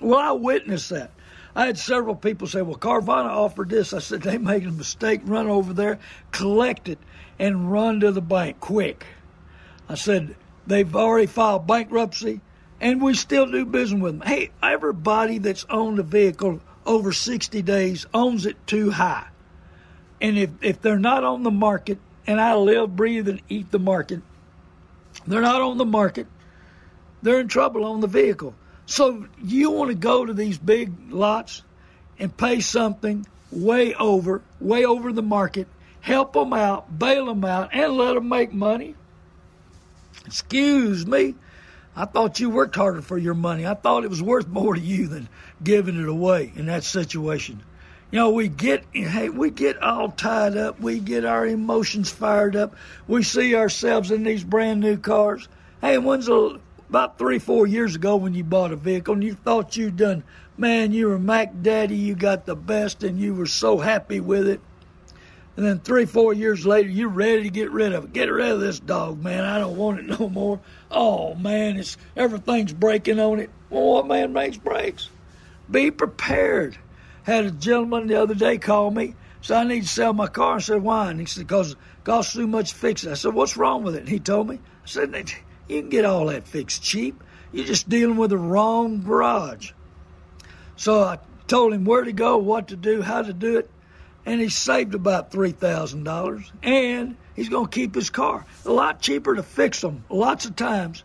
Well, 0.00 0.18
I 0.18 0.32
witnessed 0.32 0.90
that. 0.90 1.10
I 1.54 1.66
had 1.66 1.78
several 1.78 2.14
people 2.14 2.46
say, 2.46 2.62
well, 2.62 2.76
Carvana 2.78 3.28
offered 3.28 3.70
this. 3.70 3.92
I 3.92 3.98
said, 3.98 4.22
they 4.22 4.38
made 4.38 4.66
a 4.66 4.70
mistake. 4.70 5.20
Run 5.24 5.48
over 5.48 5.72
there, 5.72 5.98
collect 6.30 6.88
it, 6.88 6.98
and 7.38 7.72
run 7.72 8.00
to 8.00 8.12
the 8.12 8.22
bank 8.22 8.60
quick. 8.60 9.04
I 9.88 9.96
said, 9.96 10.36
they've 10.66 10.94
already 10.94 11.26
filed 11.26 11.66
bankruptcy, 11.66 12.40
and 12.80 13.02
we 13.02 13.14
still 13.14 13.46
do 13.46 13.64
business 13.64 14.00
with 14.00 14.18
them. 14.18 14.26
Hey, 14.26 14.50
everybody 14.62 15.38
that's 15.38 15.66
owned 15.68 15.98
a 15.98 16.02
vehicle 16.02 16.60
over 16.86 17.12
60 17.12 17.62
days 17.62 18.06
owns 18.14 18.46
it 18.46 18.66
too 18.66 18.90
high. 18.90 19.26
And 20.20 20.38
if, 20.38 20.50
if 20.62 20.80
they're 20.80 20.98
not 20.98 21.24
on 21.24 21.42
the 21.42 21.50
market, 21.50 21.98
and 22.26 22.40
I 22.40 22.54
live, 22.54 22.94
breathe, 22.96 23.28
and 23.28 23.40
eat 23.48 23.70
the 23.70 23.78
market, 23.78 24.20
they're 25.26 25.40
not 25.40 25.60
on 25.60 25.78
the 25.78 25.84
market, 25.84 26.26
they're 27.22 27.40
in 27.40 27.48
trouble 27.48 27.84
on 27.84 28.00
the 28.00 28.06
vehicle. 28.06 28.54
So 28.86 29.26
you 29.42 29.70
want 29.70 29.90
to 29.90 29.94
go 29.94 30.24
to 30.24 30.32
these 30.32 30.58
big 30.58 30.92
lots 31.10 31.62
and 32.18 32.36
pay 32.36 32.60
something 32.60 33.26
way 33.50 33.94
over, 33.94 34.42
way 34.60 34.84
over 34.84 35.12
the 35.12 35.22
market, 35.22 35.68
help 36.00 36.32
them 36.32 36.52
out, 36.52 36.98
bail 36.98 37.26
them 37.26 37.44
out, 37.44 37.70
and 37.72 37.92
let 37.92 38.14
them 38.14 38.28
make 38.28 38.52
money? 38.52 38.94
Excuse 40.26 41.06
me. 41.06 41.34
I 41.96 42.04
thought 42.04 42.40
you 42.40 42.50
worked 42.50 42.76
harder 42.76 43.02
for 43.02 43.18
your 43.18 43.34
money. 43.34 43.66
I 43.66 43.74
thought 43.74 44.04
it 44.04 44.10
was 44.10 44.22
worth 44.22 44.48
more 44.48 44.74
to 44.74 44.80
you 44.80 45.08
than 45.08 45.28
giving 45.62 46.00
it 46.00 46.08
away 46.08 46.52
in 46.54 46.66
that 46.66 46.84
situation. 46.84 47.62
You 48.10 48.18
know, 48.18 48.30
we 48.30 48.48
get 48.48 48.84
hey, 48.92 49.28
we 49.28 49.50
get 49.50 49.82
all 49.82 50.10
tied 50.10 50.56
up. 50.56 50.80
We 50.80 50.98
get 50.98 51.24
our 51.24 51.46
emotions 51.46 52.10
fired 52.10 52.56
up. 52.56 52.74
We 53.06 53.22
see 53.22 53.54
ourselves 53.54 54.10
in 54.10 54.24
these 54.24 54.42
brand 54.42 54.80
new 54.80 54.96
cars. 54.96 55.48
Hey, 55.80 55.98
when's 55.98 56.26
the 56.26 56.60
about 56.88 57.18
three, 57.18 57.38
four 57.38 57.68
years 57.68 57.94
ago 57.94 58.16
when 58.16 58.34
you 58.34 58.42
bought 58.42 58.72
a 58.72 58.76
vehicle 58.76 59.14
and 59.14 59.22
you 59.22 59.34
thought 59.34 59.76
you'd 59.76 59.96
done, 59.96 60.24
man, 60.56 60.90
you 60.92 61.06
were 61.06 61.20
Mac 61.20 61.62
Daddy, 61.62 61.94
you 61.94 62.16
got 62.16 62.46
the 62.46 62.56
best, 62.56 63.04
and 63.04 63.16
you 63.16 63.32
were 63.32 63.46
so 63.46 63.78
happy 63.78 64.18
with 64.18 64.48
it. 64.48 64.60
And 65.60 65.68
then 65.68 65.80
three, 65.80 66.06
four 66.06 66.32
years 66.32 66.64
later, 66.64 66.88
you're 66.88 67.10
ready 67.10 67.42
to 67.42 67.50
get 67.50 67.70
rid 67.70 67.92
of 67.92 68.04
it. 68.04 68.14
Get 68.14 68.32
rid 68.32 68.50
of 68.50 68.60
this 68.60 68.80
dog, 68.80 69.22
man. 69.22 69.44
I 69.44 69.58
don't 69.58 69.76
want 69.76 69.98
it 69.98 70.18
no 70.18 70.30
more. 70.30 70.58
Oh 70.90 71.34
man, 71.34 71.76
it's 71.76 71.98
everything's 72.16 72.72
breaking 72.72 73.20
on 73.20 73.40
it. 73.40 73.50
Well, 73.68 73.82
what 73.82 74.06
man 74.06 74.32
makes 74.32 74.56
breaks? 74.56 75.10
Be 75.70 75.90
prepared. 75.90 76.78
Had 77.24 77.44
a 77.44 77.50
gentleman 77.50 78.06
the 78.06 78.22
other 78.22 78.34
day 78.34 78.56
call 78.56 78.90
me, 78.90 79.14
said 79.42 79.58
I 79.58 79.64
need 79.64 79.82
to 79.82 79.86
sell 79.86 80.14
my 80.14 80.28
car. 80.28 80.56
I 80.56 80.60
said 80.60 80.80
why? 80.80 81.10
And 81.10 81.20
he 81.20 81.26
said 81.26 81.46
because 81.46 81.72
it 81.72 81.78
costs 82.04 82.32
too 82.32 82.46
much 82.46 82.70
to 82.70 82.76
fix 82.76 83.04
it. 83.04 83.10
I 83.10 83.14
said 83.14 83.34
what's 83.34 83.58
wrong 83.58 83.82
with 83.82 83.96
it? 83.96 84.00
And 84.00 84.08
he 84.08 84.18
told 84.18 84.48
me. 84.48 84.54
I 84.56 84.86
said 84.86 85.14
you 85.68 85.82
can 85.82 85.90
get 85.90 86.06
all 86.06 86.24
that 86.28 86.48
fixed 86.48 86.82
cheap. 86.82 87.22
You're 87.52 87.66
just 87.66 87.86
dealing 87.86 88.16
with 88.16 88.30
the 88.30 88.38
wrong 88.38 89.02
garage. 89.02 89.72
So 90.76 91.02
I 91.02 91.18
told 91.48 91.74
him 91.74 91.84
where 91.84 92.04
to 92.04 92.12
go, 92.12 92.38
what 92.38 92.68
to 92.68 92.76
do, 92.76 93.02
how 93.02 93.20
to 93.20 93.34
do 93.34 93.58
it, 93.58 93.70
and 94.26 94.40
he 94.40 94.48
saved 94.48 94.94
about 94.94 95.30
three 95.30 95.52
thousand 95.52 96.04
dollars. 96.04 96.52
And 96.62 97.16
he's 97.34 97.48
going 97.48 97.66
to 97.66 97.74
keep 97.74 97.94
his 97.94 98.10
car. 98.10 98.44
A 98.64 98.72
lot 98.72 99.00
cheaper 99.00 99.34
to 99.34 99.42
fix 99.42 99.80
them, 99.80 100.04
lots 100.08 100.44
of 100.44 100.56
times. 100.56 101.04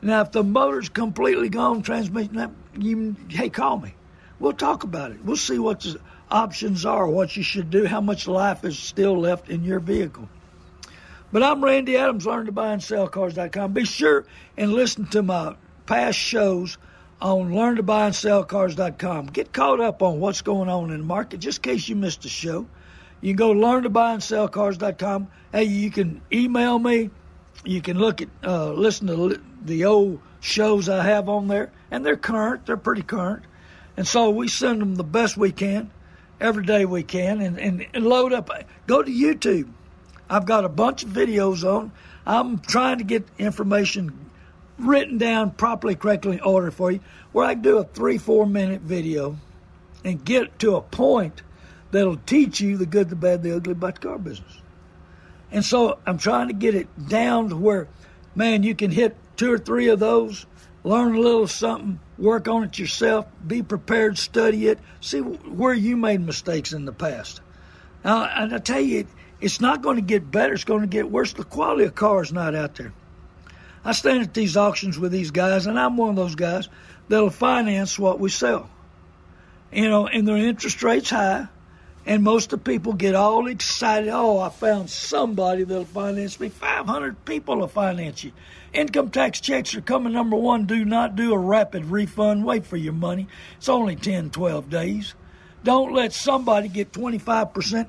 Now, 0.00 0.20
if 0.22 0.32
the 0.32 0.44
motor's 0.44 0.88
completely 0.88 1.48
gone, 1.48 1.82
transmission, 1.82 2.54
you 2.78 3.16
hey, 3.28 3.50
call 3.50 3.78
me. 3.78 3.94
We'll 4.38 4.52
talk 4.52 4.84
about 4.84 5.10
it. 5.10 5.24
We'll 5.24 5.36
see 5.36 5.58
what 5.58 5.80
the 5.80 5.98
options 6.30 6.86
are, 6.86 7.08
what 7.08 7.36
you 7.36 7.42
should 7.42 7.70
do, 7.70 7.86
how 7.86 8.00
much 8.00 8.28
life 8.28 8.64
is 8.64 8.78
still 8.78 9.18
left 9.18 9.48
in 9.48 9.64
your 9.64 9.80
vehicle. 9.80 10.28
But 11.32 11.42
I'm 11.42 11.62
Randy 11.62 11.96
Adams, 11.96 12.26
learn 12.26 12.46
to 12.46 12.52
buy 12.52 12.72
and 12.72 12.82
sell 12.82 13.08
cars.com. 13.08 13.72
Be 13.72 13.84
sure 13.84 14.24
and 14.56 14.72
listen 14.72 15.06
to 15.08 15.22
my 15.22 15.56
past 15.86 16.18
shows 16.18 16.78
on 17.20 17.54
learn 17.54 17.76
to 17.76 17.82
buy 17.82 18.06
and 18.06 18.14
sell 18.14 18.44
cars.com. 18.44 19.26
Get 19.26 19.52
caught 19.52 19.80
up 19.80 20.02
on 20.02 20.20
what's 20.20 20.42
going 20.42 20.68
on 20.68 20.90
in 20.90 20.98
the 20.98 21.04
market 21.04 21.40
just 21.40 21.58
in 21.58 21.72
case 21.72 21.88
you 21.88 21.96
missed 21.96 22.24
a 22.24 22.28
show. 22.28 22.66
You 23.20 23.30
can 23.30 23.36
go 23.36 23.50
learn 23.50 23.82
to 23.82 23.90
buy 23.90 24.12
and 24.12 24.22
sell 24.22 24.48
cars.com. 24.48 25.28
Hey, 25.52 25.64
you 25.64 25.90
can 25.90 26.20
email 26.32 26.78
me. 26.78 27.10
You 27.64 27.80
can 27.82 27.98
look 27.98 28.22
at, 28.22 28.28
uh, 28.44 28.72
listen 28.72 29.08
to 29.08 29.40
the 29.64 29.84
old 29.84 30.20
shows 30.40 30.88
I 30.88 31.02
have 31.04 31.28
on 31.28 31.48
there, 31.48 31.72
and 31.90 32.06
they're 32.06 32.16
current. 32.16 32.66
They're 32.66 32.76
pretty 32.76 33.02
current. 33.02 33.44
And 33.96 34.06
so 34.06 34.30
we 34.30 34.46
send 34.46 34.80
them 34.80 34.94
the 34.94 35.04
best 35.04 35.36
we 35.36 35.50
can 35.50 35.90
every 36.40 36.64
day 36.64 36.84
we 36.84 37.02
can 37.02 37.40
and, 37.40 37.58
and, 37.58 37.86
and 37.92 38.06
load 38.06 38.32
up. 38.32 38.48
Go 38.86 39.02
to 39.02 39.10
YouTube. 39.10 39.68
I've 40.30 40.46
got 40.46 40.64
a 40.64 40.68
bunch 40.68 41.02
of 41.02 41.10
videos 41.10 41.64
on. 41.64 41.90
I'm 42.26 42.58
trying 42.58 42.98
to 42.98 43.04
get 43.04 43.26
information 43.38 44.27
written 44.78 45.18
down 45.18 45.50
properly, 45.50 45.94
correctly 45.94 46.34
in 46.34 46.40
order 46.40 46.70
for 46.70 46.90
you, 46.90 47.00
where 47.32 47.46
I 47.46 47.54
do 47.54 47.78
a 47.78 47.84
three, 47.84 48.18
four 48.18 48.46
minute 48.46 48.80
video 48.80 49.36
and 50.04 50.24
get 50.24 50.58
to 50.60 50.76
a 50.76 50.80
point 50.80 51.42
that'll 51.90 52.16
teach 52.16 52.60
you 52.60 52.76
the 52.76 52.86
good, 52.86 53.08
the 53.08 53.16
bad, 53.16 53.42
the 53.42 53.56
ugly 53.56 53.72
about 53.72 53.96
the 53.96 54.00
car 54.08 54.18
business. 54.18 54.60
And 55.50 55.64
so 55.64 55.98
I'm 56.06 56.18
trying 56.18 56.48
to 56.48 56.54
get 56.54 56.74
it 56.74 57.08
down 57.08 57.48
to 57.48 57.56
where, 57.56 57.88
man, 58.34 58.62
you 58.62 58.74
can 58.74 58.90
hit 58.90 59.16
two 59.36 59.52
or 59.52 59.58
three 59.58 59.88
of 59.88 59.98
those, 59.98 60.46
learn 60.84 61.14
a 61.14 61.20
little 61.20 61.46
something, 61.46 61.98
work 62.18 62.48
on 62.48 62.64
it 62.64 62.78
yourself, 62.78 63.26
be 63.46 63.62
prepared, 63.62 64.18
study 64.18 64.68
it, 64.68 64.78
see 65.00 65.20
where 65.20 65.74
you 65.74 65.96
made 65.96 66.20
mistakes 66.20 66.72
in 66.72 66.84
the 66.84 66.92
past. 66.92 67.40
Now, 68.04 68.24
and 68.24 68.54
I 68.54 68.58
tell 68.58 68.80
you, 68.80 69.06
it's 69.40 69.60
not 69.60 69.82
going 69.82 69.96
to 69.96 70.02
get 70.02 70.30
better, 70.30 70.54
it's 70.54 70.64
going 70.64 70.82
to 70.82 70.86
get 70.86 71.10
worse. 71.10 71.32
The 71.32 71.44
quality 71.44 71.84
of 71.84 71.94
car 71.94 72.22
is 72.22 72.32
not 72.32 72.54
out 72.54 72.74
there. 72.74 72.92
I 73.84 73.92
stand 73.92 74.22
at 74.22 74.34
these 74.34 74.56
auctions 74.56 74.98
with 74.98 75.12
these 75.12 75.30
guys, 75.30 75.66
and 75.66 75.78
I'm 75.78 75.96
one 75.96 76.10
of 76.10 76.16
those 76.16 76.34
guys 76.34 76.68
that'll 77.08 77.30
finance 77.30 77.98
what 77.98 78.20
we 78.20 78.30
sell. 78.30 78.68
You 79.72 79.88
know, 79.88 80.06
and 80.06 80.26
their 80.26 80.36
interest 80.36 80.82
rate's 80.82 81.10
high, 81.10 81.48
and 82.06 82.22
most 82.22 82.52
of 82.52 82.64
the 82.64 82.70
people 82.70 82.94
get 82.94 83.14
all 83.14 83.46
excited. 83.48 84.08
Oh, 84.08 84.38
I 84.38 84.48
found 84.48 84.88
somebody 84.88 85.64
that'll 85.64 85.84
finance 85.84 86.40
me. 86.40 86.48
500 86.48 87.24
people 87.24 87.58
will 87.58 87.68
finance 87.68 88.24
you. 88.24 88.32
Income 88.72 89.10
tax 89.10 89.40
checks 89.40 89.74
are 89.74 89.80
coming. 89.80 90.12
Number 90.12 90.36
one, 90.36 90.66
do 90.66 90.84
not 90.84 91.16
do 91.16 91.32
a 91.32 91.38
rapid 91.38 91.86
refund. 91.86 92.44
Wait 92.44 92.66
for 92.66 92.76
your 92.76 92.94
money. 92.94 93.28
It's 93.58 93.68
only 93.68 93.96
10, 93.96 94.30
12 94.30 94.70
days. 94.70 95.14
Don't 95.64 95.92
let 95.92 96.12
somebody 96.12 96.68
get 96.68 96.92
25%. 96.92 97.88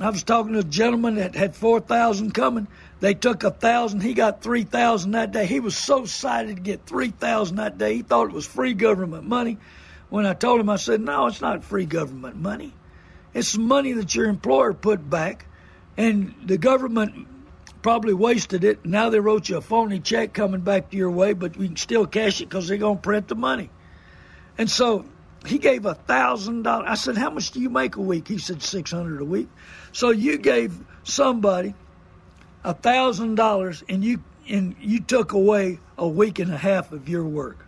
I 0.00 0.10
was 0.10 0.24
talking 0.24 0.54
to 0.54 0.58
a 0.58 0.64
gentleman 0.64 1.16
that 1.16 1.36
had 1.36 1.54
4,000 1.54 2.32
coming. 2.32 2.66
They 3.04 3.14
took 3.14 3.44
a 3.44 3.50
thousand. 3.50 4.00
He 4.00 4.14
got 4.14 4.42
three 4.42 4.64
thousand 4.64 5.10
that 5.10 5.30
day. 5.30 5.44
He 5.44 5.60
was 5.60 5.76
so 5.76 6.04
excited 6.04 6.56
to 6.56 6.62
get 6.62 6.86
three 6.86 7.10
thousand 7.10 7.56
that 7.56 7.76
day. 7.76 7.96
He 7.96 8.02
thought 8.02 8.28
it 8.28 8.32
was 8.32 8.46
free 8.46 8.72
government 8.72 9.24
money. 9.24 9.58
When 10.08 10.24
I 10.24 10.32
told 10.32 10.58
him, 10.58 10.70
I 10.70 10.76
said, 10.76 11.02
"No, 11.02 11.26
it's 11.26 11.42
not 11.42 11.64
free 11.64 11.84
government 11.84 12.36
money. 12.36 12.72
It's 13.34 13.58
money 13.58 13.92
that 13.92 14.14
your 14.14 14.26
employer 14.26 14.72
put 14.72 15.10
back, 15.10 15.44
and 15.98 16.34
the 16.46 16.56
government 16.56 17.26
probably 17.82 18.14
wasted 18.14 18.64
it. 18.64 18.86
Now 18.86 19.10
they 19.10 19.20
wrote 19.20 19.50
you 19.50 19.58
a 19.58 19.60
phony 19.60 20.00
check 20.00 20.32
coming 20.32 20.62
back 20.62 20.90
to 20.90 20.96
your 20.96 21.10
way, 21.10 21.34
but 21.34 21.58
we 21.58 21.66
can 21.66 21.76
still 21.76 22.06
cash 22.06 22.40
it 22.40 22.48
because 22.48 22.68
they're 22.68 22.78
going 22.78 22.96
to 22.96 23.02
print 23.02 23.28
the 23.28 23.34
money." 23.34 23.68
And 24.56 24.70
so 24.70 25.04
he 25.44 25.58
gave 25.58 25.84
a 25.84 25.94
thousand 25.94 26.62
dollars. 26.62 26.86
I 26.88 26.94
said, 26.94 27.18
"How 27.18 27.28
much 27.28 27.50
do 27.50 27.60
you 27.60 27.68
make 27.68 27.96
a 27.96 28.00
week?" 28.00 28.28
He 28.28 28.38
said, 28.38 28.62
600 28.62 29.20
a 29.20 29.24
week." 29.26 29.48
So 29.94 30.10
you 30.10 30.38
gave 30.38 30.76
somebody 31.04 31.72
a 32.64 32.74
thousand 32.74 33.36
dollars 33.36 33.84
and 33.88 34.04
you 34.04 34.24
and 34.48 34.74
you 34.80 35.00
took 35.00 35.32
away 35.32 35.78
a 35.96 36.06
week 36.06 36.40
and 36.40 36.52
a 36.52 36.56
half 36.56 36.90
of 36.90 37.08
your 37.08 37.24
work 37.24 37.64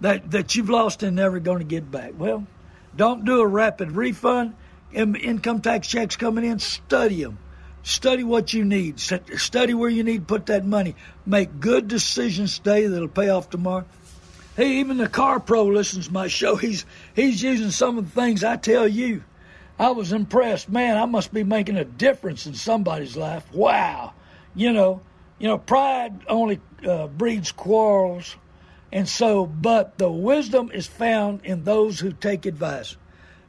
that 0.00 0.30
that 0.30 0.54
you've 0.54 0.70
lost 0.70 1.02
and 1.02 1.16
never 1.16 1.40
going 1.40 1.58
to 1.58 1.64
get 1.64 1.90
back. 1.90 2.12
Well, 2.16 2.46
don't 2.96 3.24
do 3.24 3.40
a 3.40 3.46
rapid 3.46 3.90
refund. 3.90 4.54
Income 4.94 5.62
tax 5.62 5.88
checks 5.88 6.14
coming 6.14 6.44
in, 6.44 6.60
study 6.60 7.24
them. 7.24 7.38
Study 7.82 8.22
what 8.22 8.52
you 8.52 8.64
need. 8.64 9.00
Study 9.00 9.74
where 9.74 9.90
you 9.90 10.04
need 10.04 10.18
to 10.18 10.26
put 10.26 10.46
that 10.46 10.64
money. 10.64 10.94
Make 11.26 11.58
good 11.58 11.88
decisions 11.88 12.58
today 12.58 12.86
that'll 12.86 13.08
pay 13.08 13.30
off 13.30 13.50
tomorrow. 13.50 13.84
Hey, 14.54 14.78
even 14.78 14.96
the 14.96 15.08
car 15.08 15.40
pro 15.40 15.64
listens 15.64 16.06
to 16.06 16.12
my 16.12 16.28
show. 16.28 16.54
He's 16.54 16.86
he's 17.16 17.42
using 17.42 17.72
some 17.72 17.98
of 17.98 18.04
the 18.14 18.20
things 18.20 18.44
I 18.44 18.56
tell 18.56 18.86
you. 18.86 19.24
I 19.78 19.90
was 19.90 20.12
impressed. 20.12 20.68
Man, 20.68 20.96
I 20.96 21.06
must 21.06 21.32
be 21.32 21.44
making 21.44 21.76
a 21.76 21.84
difference 21.84 22.46
in 22.46 22.54
somebody's 22.54 23.16
life. 23.16 23.44
Wow 23.52 24.14
you 24.58 24.72
know, 24.72 25.00
you 25.38 25.46
know, 25.46 25.56
pride 25.56 26.20
only 26.26 26.60
uh, 26.86 27.06
breeds 27.06 27.52
quarrels, 27.52 28.36
and 28.92 29.08
so, 29.08 29.46
but 29.46 29.98
the 29.98 30.10
wisdom 30.10 30.70
is 30.74 30.86
found 30.86 31.44
in 31.44 31.62
those 31.64 32.00
who 32.00 32.12
take 32.12 32.44
advice. 32.44 32.96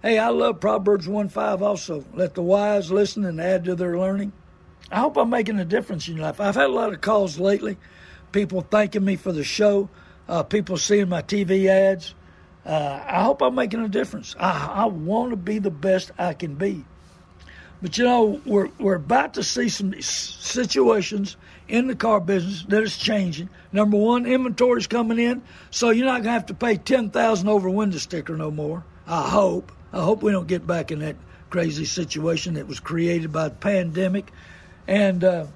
Hey, 0.02 0.20
I 0.20 0.30
love 0.30 0.60
Proverbs 0.60 1.08
1 1.08 1.30
5 1.30 1.64
also. 1.64 2.06
Let 2.14 2.36
the 2.36 2.44
wise 2.44 2.92
listen 2.92 3.26
and 3.26 3.42
add 3.42 3.66
to 3.66 3.76
their 3.76 3.98
learning. 3.98 4.32
I 4.92 5.00
hope 5.00 5.18
I'm 5.18 5.32
making 5.32 5.60
a 5.60 5.66
difference 5.66 6.08
in 6.08 6.16
your 6.16 6.24
life. 6.24 6.40
I've 6.40 6.56
had 6.56 6.70
a 6.70 6.74
lot 6.74 6.94
of 6.94 7.02
calls 7.02 7.40
lately, 7.40 7.78
people 8.32 8.62
thanking 8.62 9.04
me 9.04 9.16
for 9.16 9.32
the 9.32 9.44
show, 9.44 9.90
uh, 10.28 10.44
people 10.44 10.78
seeing 10.78 11.10
my 11.10 11.24
TV 11.24 11.66
ads. 11.66 12.14
Uh, 12.70 13.04
I 13.04 13.24
hope 13.24 13.42
I'm 13.42 13.56
making 13.56 13.84
a 13.84 13.90
difference. 13.90 14.36
I, 14.40 14.84
I 14.84 14.86
want 14.86 15.32
to 15.32 15.36
be 15.36 15.58
the 15.58 15.72
best 15.72 16.12
I 16.20 16.36
can 16.36 16.54
be. 16.54 16.86
But 17.82 17.98
you 17.98 18.04
know, 18.04 18.40
we're 18.46 18.70
we're 18.78 18.96
about 18.96 19.34
to 19.36 19.44
see 19.44 19.70
some 19.70 20.00
situations 20.02 21.36
in 21.68 21.88
the 21.88 21.96
car 21.96 22.20
business 22.20 22.64
that 22.68 22.84
is 22.84 22.96
changing. 22.96 23.50
Number 23.72 23.98
one, 23.98 24.28
inventory's 24.28 24.86
coming 24.86 25.18
in, 25.18 25.42
so 25.72 25.90
you're 25.90 26.06
not 26.06 26.22
gonna 26.22 26.34
have 26.34 26.46
to 26.48 26.54
pay 26.54 26.76
ten 26.76 27.10
thousand 27.10 27.48
over 27.48 27.70
a 27.70 27.72
window 27.72 27.98
sticker 27.98 28.38
no 28.38 28.52
more. 28.52 28.84
I 29.08 29.28
hope. 29.30 29.72
I 29.92 30.04
hope 30.04 30.22
we 30.22 30.32
don't 30.32 30.48
get 30.48 30.68
back 30.68 30.92
in 30.92 31.00
that 31.00 31.16
crazy 31.50 31.86
situation 31.86 32.54
that 32.54 32.68
was 32.68 32.80
created 32.80 33.32
by 33.32 33.50
the 33.50 33.56
pandemic, 33.56 34.32
and 34.88 35.24
uh, 35.24 35.48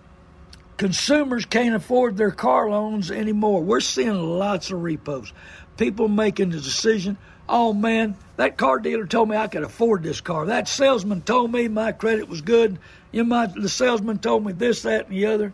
consumers 0.77 1.46
can't 1.46 1.75
afford 1.75 2.17
their 2.17 2.32
car 2.32 2.70
loans 2.70 3.12
anymore. 3.12 3.62
We're 3.62 3.82
seeing 3.82 4.20
lots 4.20 4.72
of 4.72 4.82
repos, 4.82 5.32
people 5.77 6.08
making 6.08 6.51
the 6.51 6.60
decision 6.60 7.18
oh 7.48 7.74
man, 7.74 8.15
that 8.38 8.58
car 8.58 8.80
dealer 8.80 9.06
told 9.06 9.30
me 9.30 9.38
I 9.38 9.48
could 9.48 9.63
afford 9.63 10.03
this 10.03 10.22
car. 10.22 10.46
That 10.46 10.68
salesman 10.68 11.22
told 11.22 11.51
me 11.51 11.68
my 11.68 11.92
credit 11.92 12.27
was 12.27 12.42
good. 12.42 12.80
You 13.12 13.24
know, 13.24 13.48
the 13.48 13.70
salesman 13.70 14.20
told 14.20 14.46
me 14.46 14.53
this, 14.53 14.84
that, 14.84 15.08
and 15.08 15.15
the 15.15 15.27
other. 15.27 15.53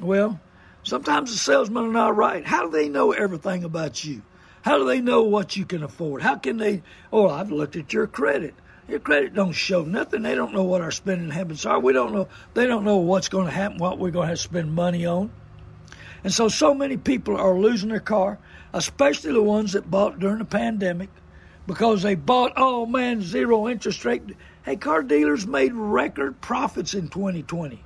Well, 0.00 0.40
sometimes 0.82 1.32
the 1.32 1.38
salesmen 1.38 1.84
are 1.84 1.92
not 1.92 2.16
right. 2.16 2.44
How 2.44 2.66
do 2.66 2.70
they 2.70 2.88
know 2.88 3.12
everything 3.12 3.64
about 3.64 4.04
you? 4.04 4.22
How 4.62 4.76
do 4.76 4.84
they 4.84 5.00
know 5.00 5.22
what 5.22 5.56
you 5.56 5.64
can 5.64 5.82
afford? 5.82 6.22
How 6.22 6.36
can 6.36 6.58
they? 6.58 6.82
Oh, 7.12 7.28
I've 7.28 7.50
looked 7.50 7.76
at 7.76 7.92
your 7.92 8.06
credit. 8.06 8.54
Your 8.88 9.00
credit 9.00 9.32
don't 9.34 9.52
show 9.52 9.84
nothing. 9.84 10.22
They 10.22 10.34
don't 10.34 10.52
know 10.52 10.64
what 10.64 10.82
our 10.82 10.90
spending 10.90 11.30
habits 11.30 11.64
are. 11.64 11.78
We 11.78 11.92
don't 11.92 12.12
know. 12.12 12.28
They 12.54 12.66
don't 12.66 12.84
know 12.84 12.96
what's 12.96 13.28
going 13.28 13.46
to 13.46 13.52
happen, 13.52 13.78
what 13.78 13.98
we're 13.98 14.10
going 14.10 14.24
to 14.24 14.30
have 14.30 14.38
to 14.38 14.42
spend 14.42 14.74
money 14.74 15.06
on. 15.06 15.30
And 16.22 16.32
so, 16.32 16.48
so 16.48 16.74
many 16.74 16.96
people 16.96 17.36
are 17.36 17.58
losing 17.58 17.88
their 17.88 18.00
car, 18.00 18.38
especially 18.72 19.32
the 19.32 19.42
ones 19.42 19.72
that 19.72 19.90
bought 19.90 20.18
during 20.18 20.38
the 20.38 20.44
pandemic 20.44 21.08
because 21.66 22.02
they 22.02 22.14
bought, 22.14 22.52
oh 22.56 22.86
man, 22.86 23.22
zero 23.22 23.68
interest 23.68 24.04
rate. 24.04 24.22
Hey, 24.64 24.76
car 24.76 25.02
dealers 25.02 25.46
made 25.46 25.72
record 25.72 26.40
profits 26.40 26.94
in 26.94 27.08
2020. 27.08 27.82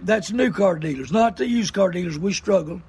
That's 0.00 0.32
new 0.32 0.50
car 0.50 0.78
dealers, 0.78 1.12
not 1.12 1.36
the 1.36 1.46
used 1.46 1.74
car 1.74 1.90
dealers. 1.90 2.18
We 2.18 2.32
struggled. 2.32 2.82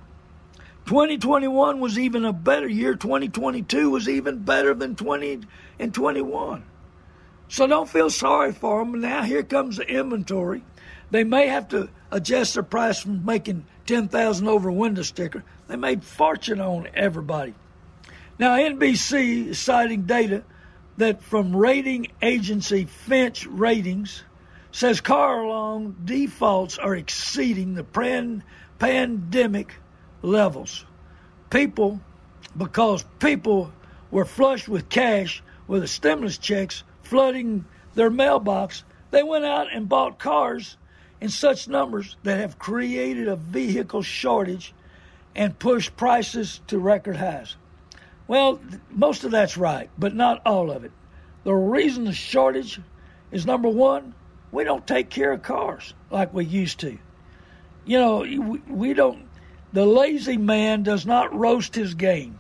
2021 0.86 1.80
was 1.80 2.00
even 2.00 2.26
a 2.26 2.34
better 2.34 2.68
year. 2.68 2.96
2022 2.96 3.90
was 3.90 4.10
even 4.10 4.40
better 4.40 4.74
than 4.74 4.96
20 4.96 5.42
and 5.80 5.94
21. 5.94 6.64
So 7.48 7.68
don't 7.68 7.90
feel 7.90 8.10
sorry 8.10 8.54
for 8.54 8.80
them. 8.80 9.02
Now 9.02 9.24
here 9.24 9.44
comes 9.44 9.78
the 9.78 9.88
inventory. 9.88 10.64
They 11.12 11.24
may 11.24 11.48
have 11.48 11.68
to 11.70 11.90
adjust 12.10 12.54
their 12.54 12.64
price 12.64 13.02
from 13.02 13.26
making 13.26 13.66
10,000 13.86 14.48
over 14.48 14.70
a 14.70 14.74
window 14.74 15.02
sticker. 15.02 15.44
They 15.68 15.76
made 15.76 16.04
fortune 16.04 16.62
on 16.62 16.88
everybody. 16.94 17.54
Now 18.40 18.58
NBC 18.58 19.48
is 19.48 19.60
citing 19.60 20.04
data 20.04 20.44
that 20.98 21.24
from 21.24 21.56
rating 21.56 22.08
agency 22.22 22.86
Fitch 22.86 23.46
Ratings 23.48 24.24
says 24.72 25.02
car 25.02 25.46
loan 25.46 25.96
defaults 26.06 26.78
are 26.78 26.96
exceeding 26.96 27.74
the 27.74 27.84
pan- 27.84 28.44
pandemic 28.80 29.76
levels. 30.22 30.86
People, 31.50 32.00
because 32.58 33.04
people 33.20 33.72
were 34.10 34.26
flush 34.26 34.68
with 34.68 34.90
cash 34.90 35.44
with 35.68 35.82
the 35.82 35.88
stimulus 35.88 36.38
checks 36.38 36.84
flooding 37.04 37.66
their 37.96 38.10
mailbox, 38.10 38.84
they 39.12 39.24
went 39.24 39.46
out 39.46 39.68
and 39.74 39.90
bought 39.90 40.20
cars 40.20 40.78
in 41.22 41.30
such 41.30 41.68
numbers 41.68 42.18
that 42.24 42.40
have 42.40 42.60
created 42.60 43.28
a 43.28 43.36
vehicle 43.36 44.02
shortage 44.02 44.74
and 45.36 45.58
pushed 45.58 45.96
prices 45.96 46.60
to 46.68 46.80
record 46.80 47.16
highs. 47.16 47.56
Well, 48.28 48.60
most 48.90 49.24
of 49.24 49.32
that's 49.32 49.56
right, 49.56 49.90
but 49.98 50.16
not 50.16 50.42
all 50.46 50.72
of 50.72 50.84
it. 50.84 50.92
The 51.44 51.54
reason 51.54 52.06
the 52.06 52.14
shortage 52.14 52.80
is 53.32 53.46
number 53.46 53.70
one, 53.70 54.14
we 54.52 54.64
don't 54.64 54.86
take 54.86 55.10
care 55.10 55.32
of 55.32 55.44
cars 55.44 55.94
like 56.10 56.34
we 56.34 56.46
used 56.46 56.80
to. 56.80 56.98
You 57.86 57.98
know, 58.00 58.60
we 58.68 58.94
don't, 58.94 59.28
the 59.74 59.86
lazy 59.86 60.38
man 60.38 60.84
does 60.84 61.06
not 61.06 61.38
roast 61.38 61.76
his 61.76 61.94
game. 61.94 62.40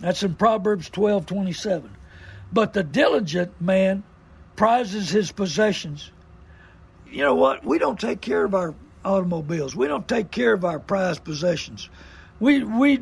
That's 0.00 0.22
in 0.22 0.34
Proverbs 0.34 0.90
12 0.90 1.26
27. 1.26 1.90
But 2.52 2.72
the 2.72 2.82
diligent 2.82 3.60
man 3.60 4.02
prizes 4.56 5.08
his 5.08 5.32
possessions. 5.32 6.10
You 7.12 7.22
know 7.22 7.34
what? 7.34 7.62
We 7.64 7.78
don't 7.78 8.00
take 8.00 8.22
care 8.22 8.44
of 8.44 8.54
our 8.54 8.74
automobiles. 9.04 9.76
We 9.76 9.86
don't 9.86 10.08
take 10.08 10.30
care 10.30 10.54
of 10.54 10.64
our 10.64 10.78
prized 10.78 11.24
possessions. 11.24 11.90
We 12.40 12.64
we 12.64 13.00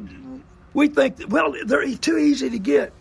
we 0.75 0.89
think 0.89 1.17
that, 1.17 1.31
well 1.31 1.55
they're 1.65 1.95
too 1.97 2.19
easy 2.19 2.51
to 2.51 2.59
get. 2.59 2.93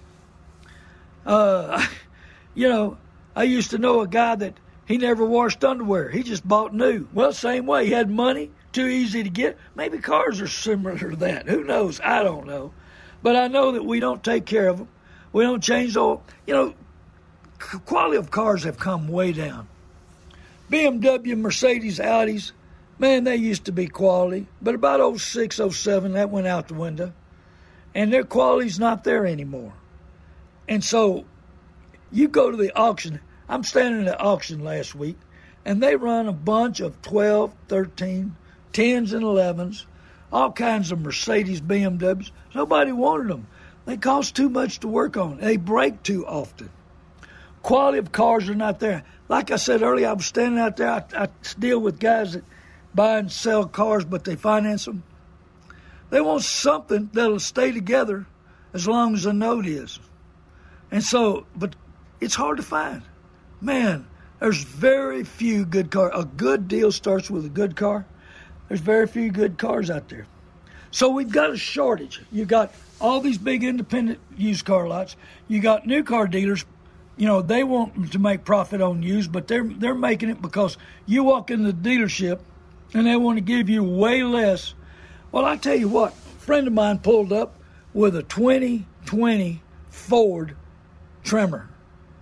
Uh, 1.25 1.83
you 2.53 2.69
know, 2.69 2.97
I 3.35 3.43
used 3.43 3.71
to 3.71 3.79
know 3.79 4.01
a 4.01 4.07
guy 4.07 4.35
that 4.35 4.53
he 4.85 4.97
never 4.97 5.25
washed 5.25 5.63
underwear. 5.63 6.09
He 6.09 6.21
just 6.21 6.47
bought 6.47 6.73
new. 6.73 7.07
Well, 7.13 7.33
same 7.33 7.65
way. 7.65 7.85
He 7.85 7.91
had 7.91 8.09
money, 8.09 8.51
too 8.71 8.87
easy 8.87 9.23
to 9.23 9.29
get. 9.29 9.57
Maybe 9.75 9.97
cars 9.97 10.41
are 10.41 10.47
similar 10.47 10.97
to 10.97 11.15
that. 11.17 11.47
Who 11.47 11.63
knows? 11.63 11.99
I 12.03 12.23
don't 12.23 12.45
know. 12.45 12.73
But 13.21 13.35
I 13.35 13.47
know 13.47 13.71
that 13.73 13.85
we 13.85 13.99
don't 13.99 14.23
take 14.23 14.45
care 14.45 14.67
of 14.67 14.77
them. 14.77 14.87
We 15.31 15.43
don't 15.43 15.61
change 15.61 15.93
the 15.93 16.01
oil. 16.01 16.23
You 16.47 16.53
know, 16.53 16.73
quality 17.85 18.17
of 18.17 18.31
cars 18.31 18.63
have 18.63 18.77
come 18.77 19.07
way 19.07 19.31
down. 19.31 19.67
BMW, 20.69 21.37
Mercedes, 21.37 21.99
Audis, 21.99 22.51
man, 22.99 23.23
they 23.23 23.35
used 23.35 23.65
to 23.65 23.71
be 23.71 23.87
quality. 23.87 24.47
But 24.61 24.75
about 24.75 25.19
06, 25.19 25.59
07, 25.71 26.13
that 26.13 26.29
went 26.29 26.47
out 26.47 26.67
the 26.67 26.75
window. 26.75 27.13
And 27.95 28.13
their 28.13 28.23
quality's 28.23 28.79
not 28.79 29.03
there 29.03 29.25
anymore. 29.25 29.73
And 30.67 30.83
so 30.83 31.25
you 32.11 32.27
go 32.27 32.51
to 32.51 32.57
the 32.57 32.75
auction. 32.77 33.19
I'm 33.47 33.63
standing 33.63 34.07
at 34.07 34.17
the 34.17 34.19
auction 34.19 34.63
last 34.63 34.93
week, 34.93 35.17
and 35.65 35.81
they 35.81 35.95
run 35.95 36.27
a 36.27 36.33
bunch 36.33 36.79
of 36.79 37.01
12, 37.01 37.53
13, 37.67 38.35
10s, 38.73 39.13
and 39.13 39.23
11s, 39.23 39.85
all 40.31 40.51
kinds 40.51 40.91
of 40.91 41.01
Mercedes, 41.01 41.61
BMWs. 41.61 42.29
Nobody 42.53 42.91
wanted 42.91 43.29
them. 43.29 43.47
They 43.85 43.97
cost 43.97 44.35
too 44.35 44.49
much 44.49 44.79
to 44.81 44.87
work 44.87 45.17
on. 45.17 45.39
They 45.39 45.57
break 45.57 46.03
too 46.03 46.27
often. 46.27 46.69
Quality 47.69 47.99
of 47.99 48.11
cars 48.11 48.49
are 48.49 48.55
not 48.55 48.79
there. 48.79 49.03
Like 49.27 49.51
I 49.51 49.57
said 49.57 49.83
earlier, 49.83 50.09
I 50.09 50.13
was 50.13 50.25
standing 50.25 50.59
out 50.59 50.77
there. 50.77 50.89
I, 50.89 51.03
I 51.13 51.27
deal 51.59 51.77
with 51.77 51.99
guys 51.99 52.33
that 52.33 52.43
buy 52.95 53.19
and 53.19 53.31
sell 53.31 53.67
cars, 53.67 54.03
but 54.05 54.23
they 54.23 54.35
finance 54.35 54.85
them. 54.85 55.03
They 56.09 56.19
want 56.19 56.41
something 56.41 57.11
that'll 57.13 57.39
stay 57.39 57.71
together 57.71 58.25
as 58.73 58.87
long 58.87 59.13
as 59.13 59.21
the 59.21 59.33
note 59.33 59.67
is. 59.67 59.99
And 60.89 61.03
so, 61.03 61.45
but 61.55 61.75
it's 62.19 62.33
hard 62.33 62.57
to 62.57 62.63
find. 62.63 63.03
Man, 63.61 64.07
there's 64.39 64.63
very 64.63 65.23
few 65.23 65.63
good 65.63 65.91
cars. 65.91 66.11
A 66.15 66.25
good 66.25 66.67
deal 66.67 66.91
starts 66.91 67.29
with 67.29 67.45
a 67.45 67.49
good 67.49 67.75
car. 67.75 68.03
There's 68.67 68.81
very 68.81 69.05
few 69.05 69.29
good 69.29 69.59
cars 69.59 69.91
out 69.91 70.09
there. 70.09 70.25
So 70.89 71.09
we've 71.09 71.31
got 71.31 71.51
a 71.51 71.57
shortage. 71.57 72.19
You 72.31 72.45
got 72.45 72.73
all 72.99 73.21
these 73.21 73.37
big 73.37 73.63
independent 73.63 74.17
used 74.35 74.65
car 74.65 74.87
lots. 74.87 75.15
You 75.47 75.59
got 75.59 75.85
new 75.85 76.03
car 76.03 76.25
dealers. 76.25 76.65
You 77.19 77.25
know 77.25 77.41
they 77.41 77.65
want 77.65 78.13
to 78.13 78.19
make 78.19 78.45
profit 78.45 78.79
on 78.79 79.03
used, 79.03 79.29
but 79.29 79.49
they're 79.49 79.65
they're 79.65 79.93
making 79.93 80.29
it 80.29 80.41
because 80.41 80.77
you 81.05 81.25
walk 81.25 81.51
in 81.51 81.63
the 81.63 81.73
dealership 81.73 82.39
and 82.93 83.05
they 83.05 83.17
want 83.17 83.37
to 83.37 83.41
give 83.41 83.67
you 83.69 83.83
way 83.83 84.23
less. 84.23 84.73
Well, 85.29 85.43
I 85.43 85.57
tell 85.57 85.75
you 85.75 85.89
what, 85.89 86.13
a 86.13 86.39
friend 86.39 86.65
of 86.65 86.71
mine 86.71 86.99
pulled 86.99 87.33
up 87.33 87.59
with 87.93 88.15
a 88.15 88.23
2020 88.23 89.61
Ford 89.89 90.55
Tremor. 91.21 91.69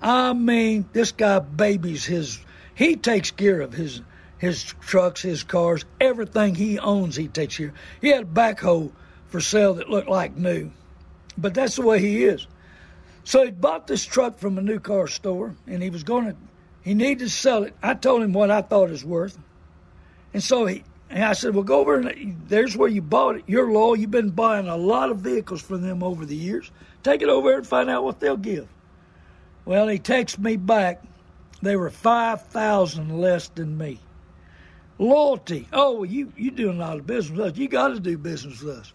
I 0.01 0.33
mean, 0.33 0.89
this 0.93 1.11
guy 1.11 1.37
babies 1.39 2.03
his. 2.03 2.39
He 2.73 2.95
takes 2.95 3.29
care 3.29 3.61
of 3.61 3.73
his 3.73 4.01
his 4.39 4.63
trucks, 4.63 5.21
his 5.21 5.43
cars, 5.43 5.85
everything 6.01 6.55
he 6.55 6.79
owns. 6.79 7.15
He 7.15 7.27
takes 7.27 7.57
care. 7.57 7.71
He 8.01 8.07
had 8.07 8.23
a 8.23 8.25
backhoe 8.25 8.91
for 9.27 9.41
sale 9.41 9.75
that 9.75 9.91
looked 9.91 10.09
like 10.09 10.35
new, 10.35 10.71
but 11.37 11.53
that's 11.53 11.75
the 11.75 11.83
way 11.83 11.99
he 11.99 12.23
is. 12.23 12.47
So 13.27 13.43
he 13.43 13.51
bought 13.51 13.87
this 13.87 14.05
truck 14.05 14.39
from 14.39 14.57
a 14.57 14.61
new 14.61 14.79
car 14.79 15.05
store, 15.09 15.53
and 15.67 15.83
he 15.83 15.89
was 15.89 16.05
going 16.05 16.27
to. 16.27 16.35
He 16.81 16.93
needed 16.93 17.19
to 17.19 17.29
sell 17.29 17.63
it. 17.63 17.75
I 17.83 17.93
told 17.93 18.23
him 18.23 18.31
what 18.31 18.49
I 18.49 18.61
thought 18.61 18.87
it 18.87 18.91
was 18.91 19.03
worth, 19.03 19.37
and 20.33 20.41
so 20.41 20.65
he. 20.65 20.85
And 21.09 21.25
I 21.25 21.33
said, 21.33 21.53
"Well, 21.53 21.65
go 21.65 21.81
over 21.81 21.99
and 21.99 22.41
there's 22.47 22.77
where 22.77 22.87
you 22.87 23.01
bought 23.01 23.35
it. 23.35 23.43
You're 23.45 23.69
loyal. 23.69 23.97
You've 23.97 24.11
been 24.11 24.29
buying 24.29 24.69
a 24.69 24.77
lot 24.77 25.09
of 25.09 25.17
vehicles 25.17 25.61
from 25.61 25.81
them 25.81 26.03
over 26.03 26.25
the 26.25 26.37
years. 26.37 26.71
Take 27.03 27.21
it 27.21 27.27
over 27.27 27.57
and 27.57 27.67
find 27.67 27.89
out 27.89 28.05
what 28.05 28.21
they'll 28.21 28.37
give." 28.37 28.69
Well, 29.65 29.89
he 29.89 29.99
texted 29.99 30.39
me 30.39 30.55
back. 30.55 31.03
They 31.61 31.75
were 31.75 31.89
5,000 31.89 33.19
less 33.19 33.49
than 33.49 33.77
me. 33.77 33.99
Loyalty. 34.99 35.67
Oh, 35.73 36.03
you 36.03 36.31
you 36.37 36.49
doing 36.49 36.77
a 36.77 36.79
lot 36.79 36.95
of 36.95 37.05
business 37.05 37.37
with 37.37 37.47
us. 37.47 37.57
You 37.57 37.67
got 37.67 37.89
to 37.89 37.99
do 37.99 38.17
business 38.17 38.61
with 38.61 38.77
us. 38.77 38.93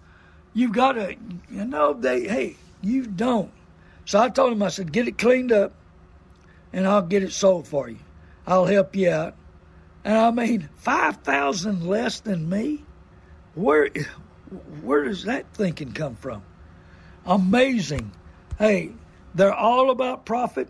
You've 0.55 0.73
got 0.73 0.93
to, 0.93 1.17
you 1.51 1.67
know, 1.67 1.93
they, 1.93 2.27
hey, 2.27 2.57
you 2.81 3.05
don't. 3.05 3.51
So 4.05 4.21
I 4.21 4.29
told 4.29 4.53
him, 4.53 4.63
I 4.63 4.69
said, 4.69 4.93
get 4.93 5.09
it 5.09 5.19
cleaned 5.19 5.53
up 5.53 5.73
and 6.73 6.87
I'll 6.87 7.03
get 7.03 7.23
it 7.23 7.33
sold 7.33 7.69
for 7.69 7.89
you. 7.89 7.99
I'll 8.47 8.67
help 8.67 8.97
you 8.97 9.11
out. 9.11 9.35
And 10.05 10.17
I 10.17 10.31
mean, 10.31 10.69
5,000 10.77 11.87
less 11.87 12.21
than 12.21 12.49
me? 12.49 12.83
Where, 13.55 13.91
where 14.83 15.05
does 15.05 15.25
that 15.25 15.47
thinking 15.55 15.93
come 15.93 16.17
from? 16.17 16.43
Amazing. 17.25 18.11
Hey, 18.59 18.93
they're 19.35 19.55
all 19.55 19.91
about 19.91 20.25
profit. 20.25 20.69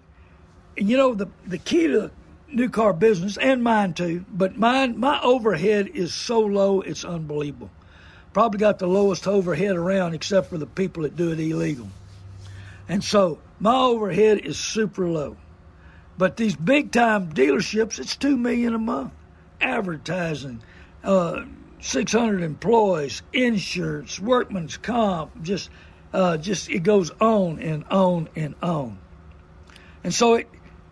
And 0.77 0.90
you 0.90 0.97
know, 0.97 1.14
the, 1.14 1.29
the 1.47 1.59
key 1.59 1.87
to 1.88 2.11
new 2.53 2.68
car 2.68 2.92
business, 2.92 3.37
and 3.38 3.62
mine 3.62 3.95
too, 3.95 4.25
but 4.31 4.57
mine, 4.57 4.99
my 4.99 5.21
overhead 5.23 5.88
is 5.88 6.12
so 6.12 6.40
low, 6.40 6.81
it's 6.83 7.05
unbelievable. 7.05 7.71
Probably 8.33 8.59
got 8.59 8.79
the 8.79 8.87
lowest 8.87 9.27
overhead 9.27 9.77
around 9.77 10.14
except 10.14 10.51
for 10.51 10.59
the 10.59 10.66
people 10.66 11.03
that 11.03 11.16
do 11.16 11.33
it 11.33 11.40
illegal. 11.40 11.88
And 12.88 13.03
so 13.03 13.38
my 13.61 13.75
overhead 13.75 14.38
is 14.38 14.59
super 14.59 15.09
low. 15.09 15.37
But 16.18 16.37
these 16.37 16.57
big 16.57 16.92
time 16.92 17.33
dealerships, 17.33 17.99
it's 17.99 18.16
two 18.16 18.37
million 18.37 18.75
a 18.75 18.79
month. 18.79 19.12
Advertising, 19.61 20.62
uh, 21.05 21.45
600 21.81 22.42
employees, 22.42 23.23
insurance, 23.33 24.21
workman's 24.21 24.77
comp, 24.77 25.42
just 25.42 25.71
uh, 26.12 26.37
just 26.37 26.68
it 26.71 26.81
goes 26.81 27.11
on 27.21 27.59
and 27.61 27.85
on 27.90 28.29
and 28.37 28.55
on. 28.62 28.99
And 30.05 30.12
so, 30.12 30.35
it, 30.35 30.49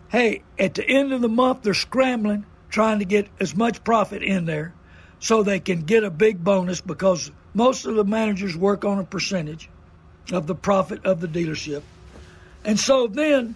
hey, 0.08 0.42
at 0.58 0.74
the 0.74 0.88
end 0.88 1.12
of 1.12 1.20
the 1.20 1.28
month, 1.28 1.62
they're 1.62 1.74
scrambling, 1.74 2.46
trying 2.70 3.00
to 3.00 3.04
get 3.04 3.28
as 3.38 3.54
much 3.54 3.84
profit 3.84 4.22
in 4.22 4.46
there 4.46 4.74
so 5.18 5.42
they 5.42 5.60
can 5.60 5.82
get 5.82 6.04
a 6.04 6.10
big 6.10 6.42
bonus 6.42 6.80
because 6.80 7.30
most 7.52 7.84
of 7.84 7.96
the 7.96 8.04
managers 8.04 8.56
work 8.56 8.84
on 8.84 8.98
a 8.98 9.04
percentage 9.04 9.68
of 10.32 10.46
the 10.46 10.54
profit 10.54 11.04
of 11.04 11.20
the 11.20 11.28
dealership. 11.28 11.82
And 12.64 12.78
so 12.78 13.06
then 13.06 13.54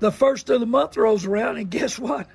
the 0.00 0.12
first 0.12 0.48
of 0.50 0.60
the 0.60 0.66
month 0.66 0.96
rolls 0.96 1.26
around, 1.26 1.56
and 1.56 1.70
guess 1.70 1.98
what? 1.98 2.26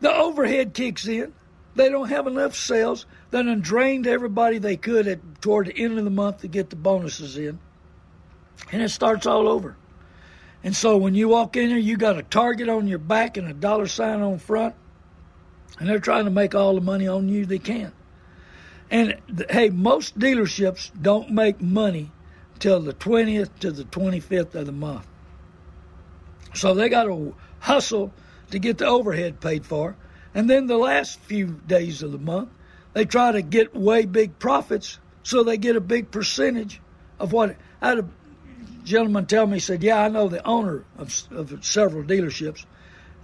The 0.00 0.12
overhead 0.12 0.74
kicks 0.74 1.06
in. 1.06 1.32
They 1.74 1.88
don't 1.88 2.08
have 2.08 2.26
enough 2.26 2.54
sales. 2.54 3.06
They 3.30 3.42
done 3.42 3.60
drained 3.60 4.06
everybody 4.06 4.58
they 4.58 4.76
could 4.76 5.06
at 5.06 5.40
toward 5.40 5.68
the 5.68 5.76
end 5.76 5.98
of 5.98 6.04
the 6.04 6.10
month 6.10 6.42
to 6.42 6.48
get 6.48 6.70
the 6.70 6.76
bonuses 6.76 7.36
in 7.36 7.58
and 8.70 8.82
it 8.82 8.90
starts 8.90 9.26
all 9.26 9.48
over. 9.48 9.76
And 10.62 10.76
so 10.76 10.96
when 10.96 11.14
you 11.14 11.28
walk 11.28 11.56
in 11.56 11.70
there, 11.70 11.78
you 11.78 11.96
got 11.96 12.18
a 12.18 12.22
target 12.22 12.68
on 12.68 12.86
your 12.86 12.98
back 12.98 13.36
and 13.36 13.48
a 13.48 13.54
dollar 13.54 13.86
sign 13.86 14.22
on 14.22 14.38
front, 14.38 14.74
and 15.78 15.88
they're 15.88 15.98
trying 15.98 16.26
to 16.26 16.30
make 16.30 16.54
all 16.54 16.74
the 16.74 16.80
money 16.80 17.08
on 17.08 17.28
you 17.28 17.46
they 17.46 17.58
can. 17.58 17.92
And 18.90 19.18
hey, 19.50 19.70
most 19.70 20.18
dealerships 20.18 20.90
don't 21.00 21.30
make 21.30 21.60
money 21.60 22.10
till 22.62 22.78
the 22.78 22.94
20th 22.94 23.58
to 23.58 23.72
the 23.72 23.82
25th 23.82 24.54
of 24.54 24.66
the 24.66 24.72
month. 24.72 25.04
So 26.54 26.74
they 26.74 26.88
got 26.88 27.04
to 27.04 27.34
hustle 27.58 28.12
to 28.52 28.60
get 28.60 28.78
the 28.78 28.86
overhead 28.86 29.40
paid 29.40 29.66
for. 29.66 29.96
And 30.32 30.48
then 30.48 30.68
the 30.68 30.78
last 30.78 31.18
few 31.18 31.60
days 31.66 32.04
of 32.04 32.12
the 32.12 32.18
month, 32.18 32.50
they 32.92 33.04
try 33.04 33.32
to 33.32 33.42
get 33.42 33.74
way 33.74 34.06
big 34.06 34.38
profits 34.38 35.00
so 35.24 35.42
they 35.42 35.56
get 35.56 35.74
a 35.74 35.80
big 35.80 36.12
percentage 36.12 36.80
of 37.18 37.32
what. 37.32 37.56
I 37.80 37.88
had 37.88 37.98
a 37.98 38.08
gentleman 38.84 39.26
tell 39.26 39.48
me, 39.48 39.54
he 39.54 39.60
said, 39.60 39.82
"Yeah, 39.82 40.04
I 40.04 40.08
know 40.08 40.28
the 40.28 40.46
owner 40.46 40.84
of, 40.96 41.12
of 41.32 41.64
several 41.64 42.04
dealerships," 42.04 42.64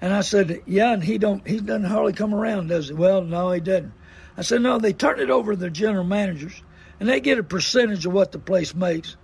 and 0.01 0.13
I 0.13 0.23
said, 0.23 0.63
"Yeah, 0.67 0.93
and 0.93 1.05
he 1.05 1.17
don't 1.17 1.47
he 1.47 1.61
doesn't 1.61 1.85
hardly 1.85 2.13
come 2.13 2.35
around, 2.35 2.69
does 2.69 2.89
he?" 2.89 2.95
Well, 2.95 3.23
no, 3.23 3.53
he 3.53 3.61
doesn't. 3.61 3.93
I 4.37 4.43
said, 4.43 4.63
"No, 4.63 4.79
they 4.79 4.93
turn 4.93 5.21
it 5.21 5.31
over 5.31 5.53
to 5.53 5.59
the 5.59 5.71
general 5.71 6.05
managers, 6.05 6.61
and 6.99 7.09
they 7.09 7.21
get 7.21 7.39
a 7.39 7.45
percentage 7.45 8.05
of 8.05 8.13
what 8.13 8.33
the 8.33 8.39
place 8.41 8.75
makes, 8.75 9.17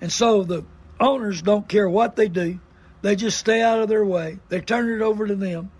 and 0.00 0.12
so 0.12 0.42
the 0.42 0.64
owners 1.00 1.42
don't 1.42 1.68
care 1.68 1.88
what 1.88 2.16
they 2.16 2.28
do, 2.28 2.58
they 3.02 3.16
just 3.16 3.38
stay 3.38 3.62
out 3.62 3.80
of 3.80 3.88
their 3.88 4.04
way. 4.04 4.38
They 4.48 4.60
turn 4.60 4.90
it 4.90 5.02
over 5.02 5.26
to 5.26 5.34
them, 5.34 5.70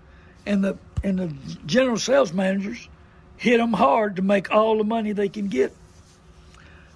and 0.47 0.63
the 0.63 0.79
and 1.03 1.19
the 1.19 1.33
general 1.67 1.99
sales 1.99 2.33
managers 2.33 2.89
hit 3.37 3.59
them 3.59 3.73
hard 3.73 4.17
to 4.17 4.23
make 4.23 4.51
all 4.51 4.79
the 4.79 4.85
money 4.85 5.13
they 5.13 5.29
can 5.29 5.49
get." 5.49 5.73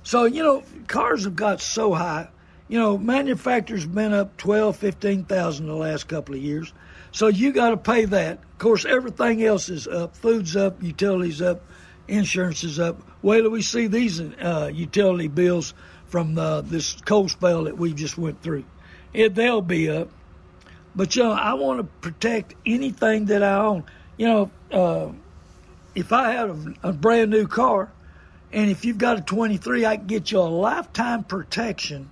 So, 0.05 0.25
you 0.25 0.43
know, 0.43 0.65
cars 0.89 1.25
have 1.25 1.37
got 1.37 1.61
so 1.61 1.95
high. 1.95 2.29
You 2.69 2.79
know, 2.79 2.99
manufacturers 2.99 3.87
been 3.87 4.13
up 4.13 4.37
12, 4.37 4.77
15,000 4.77 5.67
the 5.67 5.75
last 5.75 6.09
couple 6.09 6.35
of 6.35 6.41
years. 6.41 6.73
So 7.13 7.29
you 7.29 7.53
got 7.53 7.71
to 7.71 7.77
pay 7.77 8.07
that. 8.07 8.39
Of 8.39 8.59
course, 8.59 8.85
everything 8.85 9.45
else 9.45 9.69
is 9.69 9.87
up. 9.87 10.17
Food's 10.17 10.57
up, 10.57 10.83
utilities 10.83 11.43
up, 11.43 11.61
insurance 12.09 12.65
is 12.65 12.81
up. 12.81 13.01
Wait 13.21 13.43
till 13.43 13.51
we 13.51 13.63
see 13.63 13.87
these 13.87 14.21
uh, 14.21 14.71
utility 14.73 15.29
bills 15.29 15.75
from 16.13 16.37
uh, 16.37 16.61
this 16.61 17.01
cold 17.07 17.31
spell 17.31 17.65
that 17.65 17.79
we 17.79 17.95
just 17.95 18.19
went 18.19 18.43
through. 18.43 18.65
It, 19.15 19.35
they'll 19.35 19.63
be 19.63 19.89
up. 19.89 20.11
But, 20.95 21.17
you 21.17 21.23
know, 21.23 21.33
I 21.33 21.55
want 21.55 21.79
to 21.79 21.85
protect 21.85 22.55
anything 22.67 23.25
that 23.27 23.43
I 23.43 23.55
own. 23.55 23.85
You 24.19 24.29
know, 24.29 24.51
uh, 24.71 25.13
if 25.95 26.13
I 26.13 26.33
had 26.33 26.51
a, 26.51 26.75
a 26.83 26.93
brand 26.93 27.31
new 27.31 27.47
car, 27.49 27.91
and 28.53 28.71
if 28.71 28.85
you've 28.85 28.99
got 28.99 29.19
a 29.19 29.23
23, 29.23 29.87
I 29.87 29.97
can 29.97 30.07
get 30.07 30.31
you 30.31 30.41
a 30.41 30.43
lifetime 30.43 31.25
protection 31.25 32.11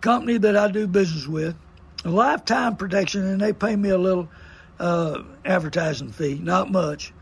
company 0.00 0.38
that 0.38 0.56
I 0.56 0.70
do 0.70 0.86
business 0.86 1.26
with, 1.26 1.56
a 2.06 2.10
lifetime 2.10 2.76
protection, 2.76 3.26
and 3.26 3.38
they 3.38 3.52
pay 3.52 3.76
me 3.76 3.90
a 3.90 3.98
little 3.98 4.30
uh, 4.80 5.22
advertising 5.44 6.10
fee, 6.10 6.40
not 6.42 6.70
much 6.70 7.12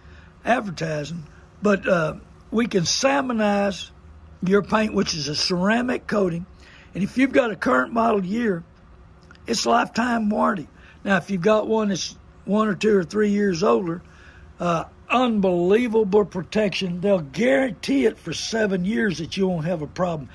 advertising, 0.44 1.24
but 1.60 1.88
uh, 1.88 2.14
we 2.52 2.68
can 2.68 2.84
simonize 2.84 3.90
your 4.48 4.62
paint, 4.62 4.94
which 4.94 5.14
is 5.14 5.28
a 5.28 5.34
ceramic 5.34 6.06
coating. 6.06 6.46
And 6.94 7.02
if 7.02 7.18
you've 7.18 7.32
got 7.32 7.50
a 7.50 7.56
current 7.56 7.92
model 7.92 8.24
year, 8.24 8.62
it's 9.46 9.66
lifetime 9.66 10.30
warranty. 10.30 10.68
Now, 11.04 11.16
if 11.16 11.30
you've 11.30 11.42
got 11.42 11.66
one 11.66 11.88
that's 11.88 12.16
one 12.44 12.68
or 12.68 12.74
two 12.74 12.96
or 12.96 13.04
three 13.04 13.30
years 13.30 13.62
older, 13.62 14.02
uh, 14.60 14.84
unbelievable 15.08 16.24
protection. 16.24 17.00
They'll 17.00 17.20
guarantee 17.20 18.06
it 18.06 18.18
for 18.18 18.32
seven 18.32 18.84
years 18.84 19.18
that 19.18 19.36
you 19.36 19.48
won't 19.48 19.66
have 19.66 19.82
a 19.82 19.86
problem 19.86 20.28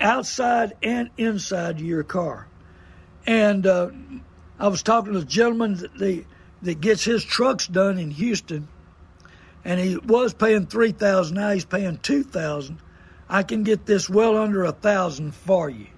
outside 0.00 0.74
and 0.82 1.10
inside 1.16 1.80
your 1.80 2.04
car. 2.04 2.46
And 3.26 3.66
uh, 3.66 3.90
I 4.58 4.68
was 4.68 4.82
talking 4.82 5.14
to 5.14 5.20
a 5.20 5.24
gentleman 5.24 5.76
that, 5.76 5.98
the, 5.98 6.24
that 6.62 6.80
gets 6.80 7.04
his 7.04 7.24
trucks 7.24 7.66
done 7.66 7.98
in 7.98 8.10
Houston, 8.10 8.68
and 9.64 9.80
he 9.80 9.96
was 9.96 10.34
paying 10.34 10.66
three 10.66 10.92
thousand. 10.92 11.36
Now 11.36 11.50
he's 11.52 11.64
paying 11.64 11.98
two 11.98 12.22
thousand. 12.22 12.78
I 13.34 13.42
can 13.42 13.64
get 13.64 13.84
this 13.84 14.08
well 14.08 14.36
under 14.36 14.62
a 14.62 14.70
thousand 14.70 15.34
for 15.34 15.68
you. 15.68 15.88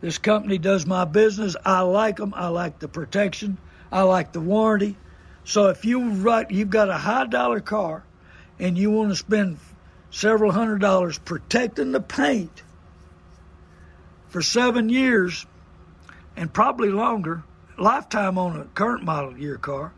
This 0.00 0.18
company 0.18 0.58
does 0.58 0.86
my 0.86 1.04
business. 1.04 1.56
I 1.64 1.80
like 1.80 2.18
them. 2.18 2.32
I 2.36 2.46
like 2.46 2.78
the 2.78 2.86
protection. 2.86 3.58
I 3.90 4.02
like 4.02 4.32
the 4.32 4.38
warranty. 4.38 4.96
So 5.42 5.70
if 5.70 5.84
you 5.84 6.08
write, 6.10 6.52
you've 6.52 6.70
got 6.70 6.90
a 6.90 6.96
high 6.96 7.26
dollar 7.26 7.58
car 7.58 8.04
and 8.60 8.78
you 8.78 8.92
want 8.92 9.08
to 9.10 9.16
spend 9.16 9.58
several 10.12 10.52
hundred 10.52 10.82
dollars 10.82 11.18
protecting 11.18 11.90
the 11.90 12.00
paint 12.00 12.62
for 14.28 14.40
seven 14.40 14.88
years 14.88 15.46
and 16.36 16.52
probably 16.52 16.90
longer, 16.90 17.42
lifetime 17.76 18.38
on 18.38 18.60
a 18.60 18.66
current 18.66 19.02
model 19.02 19.36
year 19.36 19.58
car, 19.58 19.92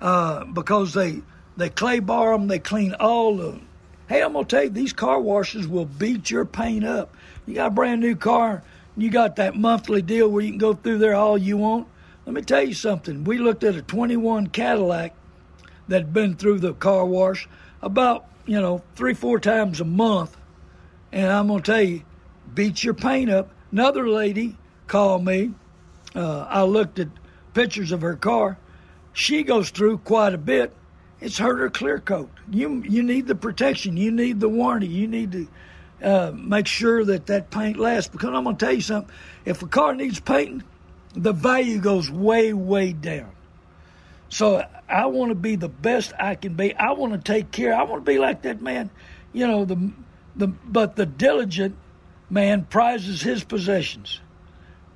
uh, 0.00 0.46
because 0.46 0.94
they 0.94 1.20
they 1.58 1.68
clay 1.68 1.98
bar 1.98 2.32
them, 2.32 2.48
they 2.48 2.60
clean 2.60 2.94
all 2.94 3.36
the. 3.36 3.60
Hey, 4.10 4.24
I'm 4.24 4.32
gonna 4.32 4.44
tell 4.44 4.64
you, 4.64 4.70
these 4.70 4.92
car 4.92 5.20
washes 5.20 5.68
will 5.68 5.84
beat 5.84 6.32
your 6.32 6.44
paint 6.44 6.84
up. 6.84 7.16
You 7.46 7.54
got 7.54 7.68
a 7.68 7.70
brand 7.70 8.00
new 8.00 8.16
car, 8.16 8.64
you 8.96 9.08
got 9.08 9.36
that 9.36 9.54
monthly 9.54 10.02
deal 10.02 10.28
where 10.28 10.42
you 10.42 10.50
can 10.50 10.58
go 10.58 10.74
through 10.74 10.98
there 10.98 11.14
all 11.14 11.38
you 11.38 11.56
want. 11.56 11.86
Let 12.26 12.34
me 12.34 12.42
tell 12.42 12.64
you 12.64 12.74
something. 12.74 13.22
We 13.22 13.38
looked 13.38 13.62
at 13.62 13.76
a 13.76 13.82
21 13.82 14.48
Cadillac 14.48 15.14
that'd 15.86 16.12
been 16.12 16.34
through 16.34 16.58
the 16.58 16.74
car 16.74 17.06
wash 17.06 17.48
about, 17.82 18.26
you 18.46 18.60
know, 18.60 18.82
three, 18.96 19.14
four 19.14 19.38
times 19.38 19.80
a 19.80 19.84
month. 19.84 20.36
And 21.12 21.30
I'm 21.30 21.46
going 21.46 21.62
to 21.62 21.72
tell 21.72 21.80
you, 21.80 22.02
beats 22.52 22.82
your 22.82 22.94
paint 22.94 23.30
up. 23.30 23.50
Another 23.70 24.08
lady 24.08 24.56
called 24.88 25.24
me. 25.24 25.52
Uh, 26.16 26.46
I 26.48 26.62
looked 26.62 26.98
at 26.98 27.06
pictures 27.54 27.92
of 27.92 28.00
her 28.00 28.16
car. 28.16 28.58
She 29.12 29.44
goes 29.44 29.70
through 29.70 29.98
quite 29.98 30.34
a 30.34 30.38
bit. 30.38 30.74
It's 31.20 31.38
hurt 31.38 31.58
her 31.58 31.70
clear 31.70 31.98
coat. 31.98 32.30
You 32.50 32.82
you 32.88 33.02
need 33.02 33.26
the 33.26 33.34
protection. 33.34 33.96
You 33.96 34.10
need 34.10 34.40
the 34.40 34.48
warranty. 34.48 34.88
You 34.88 35.06
need 35.06 35.32
to 35.32 35.48
uh, 36.02 36.32
make 36.34 36.66
sure 36.66 37.04
that 37.04 37.26
that 37.26 37.50
paint 37.50 37.78
lasts. 37.78 38.10
Because 38.10 38.30
I'm 38.34 38.44
going 38.44 38.56
to 38.56 38.64
tell 38.64 38.74
you 38.74 38.80
something. 38.80 39.14
If 39.44 39.62
a 39.62 39.66
car 39.66 39.94
needs 39.94 40.18
painting, 40.18 40.62
the 41.14 41.32
value 41.32 41.78
goes 41.78 42.10
way, 42.10 42.52
way 42.52 42.92
down. 42.92 43.32
So 44.30 44.64
I 44.88 45.06
want 45.06 45.30
to 45.30 45.34
be 45.34 45.56
the 45.56 45.68
best 45.68 46.12
I 46.18 46.36
can 46.36 46.54
be. 46.54 46.74
I 46.74 46.92
want 46.92 47.12
to 47.12 47.18
take 47.18 47.50
care. 47.50 47.74
I 47.74 47.82
want 47.82 48.04
to 48.04 48.10
be 48.10 48.18
like 48.18 48.42
that 48.42 48.62
man, 48.62 48.90
you 49.32 49.46
know. 49.46 49.64
The 49.64 49.90
the 50.36 50.46
but 50.46 50.96
the 50.96 51.04
diligent 51.04 51.76
man 52.30 52.64
prizes 52.64 53.20
his 53.20 53.44
possessions. 53.44 54.20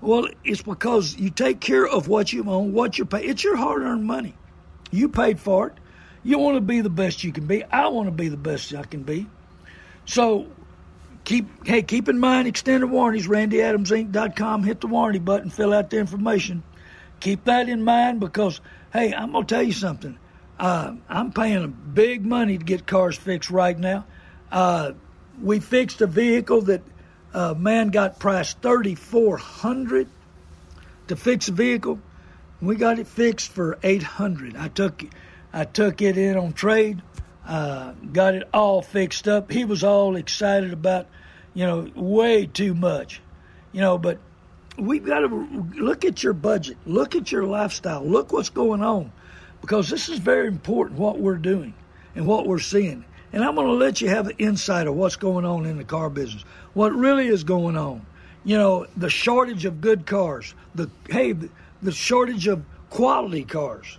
Well, 0.01 0.29
it's 0.45 0.63
because 0.63 1.17
you 1.17 1.31
take 1.31 1.61
care 1.61 1.87
of 1.87 2.09
what 2.09 2.33
you 2.33 2.49
own, 2.49 2.73
what 2.73 2.99
you 2.99 3.05
pay. 3.05 3.25
It's 3.25 3.43
your 3.43 3.57
hard-earned 3.57 4.05
money. 4.05 4.35
You 4.91 5.09
paid 5.09 5.41
for 5.41 5.69
it. 5.69 5.75
You 6.25 6.39
want 6.39 6.57
to 6.57 6.63
be 6.63 6.81
the 6.81 6.91
best 6.91 7.23
you 7.23 7.33
can 7.33 7.47
be. 7.47 7.63
I 7.63 7.89
want 7.89 8.09
to 8.09 8.13
be 8.13 8.29
the 8.29 8.39
best 8.39 8.75
I 8.75 8.83
can 8.83 9.03
be. 9.03 9.27
So 10.07 10.47
keep 11.25 11.67
hey 11.67 11.83
keep 11.83 12.09
in 12.09 12.19
mind 12.19 12.47
extended 12.47 12.87
warranties 12.87 13.27
randyadamsinc.com 13.27 14.63
hit 14.63 14.81
the 14.81 14.87
warranty 14.87 15.19
button 15.19 15.51
fill 15.51 15.73
out 15.73 15.91
the 15.91 15.99
information. 15.99 16.63
Keep 17.21 17.45
that 17.45 17.69
in 17.69 17.83
mind 17.83 18.21
because 18.21 18.61
hey 18.93 19.15
i'm 19.15 19.33
going 19.33 19.47
to 19.47 19.55
tell 19.55 19.63
you 19.63 19.73
something. 19.73 20.19
Uh, 20.59 20.95
i'm 21.09 21.33
paying 21.33 21.65
a 21.65 21.69
big 21.69 22.25
money 22.25 22.59
to 22.59 22.65
get 22.65 22.87
cars 22.87 23.17
fixed 23.17 23.51
right 23.51 23.79
now. 23.79 24.05
Uh, 24.51 24.93
we 25.43 25.61
fixed 25.61 26.01
a 26.01 26.07
vehicle 26.07 26.63
that 26.63 26.83
uh, 27.33 27.55
man 27.55 27.89
got 27.89 28.19
priced 28.19 28.61
3400 28.63 30.09
to 31.09 31.17
fix 31.17 31.49
a 31.49 31.53
vehicle. 31.53 31.99
We 32.63 32.77
got 32.77 32.99
it 32.99 33.07
fixed 33.07 33.51
for 33.51 33.79
800 33.83 34.57
i 34.57 34.69
took 34.69 35.05
i 35.55 35.65
took 35.65 36.03
it 36.03 36.19
in 36.19 36.37
on 36.37 36.53
trade 36.53 37.01
uh, 37.47 37.93
got 38.13 38.35
it 38.35 38.49
all 38.55 38.81
fixed 38.83 39.29
up. 39.29 39.51
He 39.51 39.65
was 39.65 39.85
all 39.85 40.17
excited 40.17 40.73
about, 40.73 41.07
you 41.53 41.67
know, 41.67 41.91
way 41.95 42.47
too 42.47 42.75
much, 42.75 43.21
you 43.73 43.81
know. 43.81 43.99
But 43.99 44.19
we've 44.79 45.05
got 45.05 45.21
to 45.21 45.27
look 45.77 46.05
at 46.05 46.23
your 46.23 46.33
budget, 46.33 46.79
look 46.87 47.15
at 47.15 47.31
your 47.31 47.45
lifestyle, 47.45 48.05
look 48.05 48.33
what's 48.33 48.49
going 48.49 48.83
on, 48.83 49.13
because 49.61 49.91
this 49.91 50.09
is 50.09 50.19
very 50.19 50.49
important 50.49 50.99
what 50.99 51.19
we're 51.19 51.37
doing 51.37 51.75
and 52.15 52.27
what 52.27 52.47
we're 52.47 52.59
seeing. 52.59 53.05
And 53.33 53.45
I'm 53.45 53.57
going 53.57 53.67
to 53.67 53.75
let 53.75 54.01
you 54.01 54.09
have 54.09 54.27
the 54.27 54.37
insight 54.39 54.87
of 54.87 54.95
what's 54.95 55.17
going 55.17 55.45
on 55.45 55.67
in 55.67 55.77
the 55.77 55.85
car 55.85 56.09
business, 56.09 56.45
what 56.73 56.95
really 56.95 57.27
is 57.27 57.45
going 57.45 57.77
on. 57.77 58.07
You 58.45 58.57
know, 58.57 58.87
the 58.97 59.11
shortage 59.11 59.65
of 59.65 59.81
good 59.81 60.07
cars, 60.07 60.55
the 60.75 60.89
hey, 61.11 61.35
the 61.83 61.93
shortage 61.93 62.47
of 62.47 62.65
quality 62.91 63.45
cars 63.45 63.99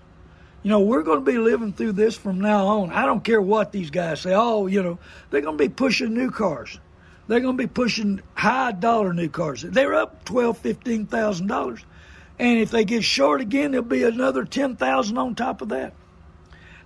you 0.65 0.71
know, 0.71 0.79
we're 0.79 1.03
going 1.03 1.23
to 1.23 1.31
be 1.31 1.37
living 1.37 1.73
through 1.73 1.91
this 1.91 2.17
from 2.17 2.41
now 2.41 2.65
on. 2.65 2.89
I 2.89 3.05
don't 3.05 3.23
care 3.23 3.39
what 3.39 3.71
these 3.71 3.91
guys 3.91 4.21
say. 4.21 4.33
Oh, 4.33 4.65
you 4.65 4.81
know, 4.81 4.97
they're 5.29 5.41
going 5.41 5.59
to 5.59 5.63
be 5.63 5.69
pushing 5.69 6.15
new 6.15 6.31
cars. 6.31 6.79
They're 7.27 7.39
going 7.39 7.55
to 7.55 7.63
be 7.63 7.71
pushing 7.71 8.19
high 8.33 8.71
dollar 8.71 9.13
new 9.13 9.29
cars. 9.29 9.61
They're 9.61 9.93
up 9.93 10.25
twelve, 10.25 10.57
fifteen 10.57 11.05
thousand 11.05 11.45
dollars, 11.45 11.85
and 12.39 12.57
if 12.57 12.71
they 12.71 12.83
get 12.83 13.03
short 13.03 13.41
again, 13.41 13.73
there'll 13.73 13.85
be 13.85 14.01
another 14.01 14.43
ten 14.43 14.75
thousand 14.75 15.19
on 15.19 15.35
top 15.35 15.61
of 15.61 15.69
that. 15.69 15.93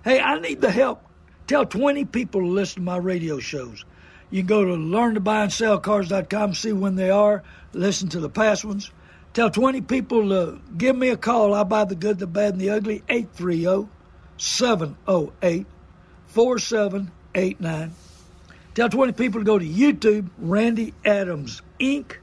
Hey, 0.04 0.20
I 0.20 0.38
need 0.38 0.60
the 0.60 0.70
help. 0.70 1.02
Tell 1.46 1.64
twenty 1.64 2.04
people 2.04 2.42
to 2.42 2.48
listen 2.48 2.82
to 2.82 2.82
my 2.82 2.98
radio 2.98 3.38
shows. 3.38 3.86
You 4.30 4.42
can 4.42 4.46
go 4.46 4.62
to 4.62 4.72
learntobuyandsellcars.com, 4.72 6.52
see 6.52 6.72
when 6.74 6.96
they 6.96 7.08
are, 7.08 7.42
listen 7.72 8.10
to 8.10 8.20
the 8.20 8.28
past 8.28 8.62
ones. 8.62 8.90
Tell 9.32 9.50
20 9.50 9.82
people 9.82 10.28
to 10.30 10.60
give 10.76 10.96
me 10.96 11.08
a 11.10 11.16
call. 11.16 11.54
I 11.54 11.62
buy 11.62 11.84
the 11.84 11.94
good, 11.94 12.18
the 12.18 12.26
bad, 12.26 12.54
and 12.54 12.60
the 12.60 12.70
ugly. 12.70 13.02
830 13.08 13.88
708 14.36 15.66
4789. 16.26 17.92
Tell 18.74 18.88
20 18.88 19.12
people 19.12 19.40
to 19.40 19.44
go 19.44 19.58
to 19.58 19.64
YouTube, 19.64 20.30
Randy 20.38 20.94
Adams 21.04 21.62
Inc. 21.78 22.16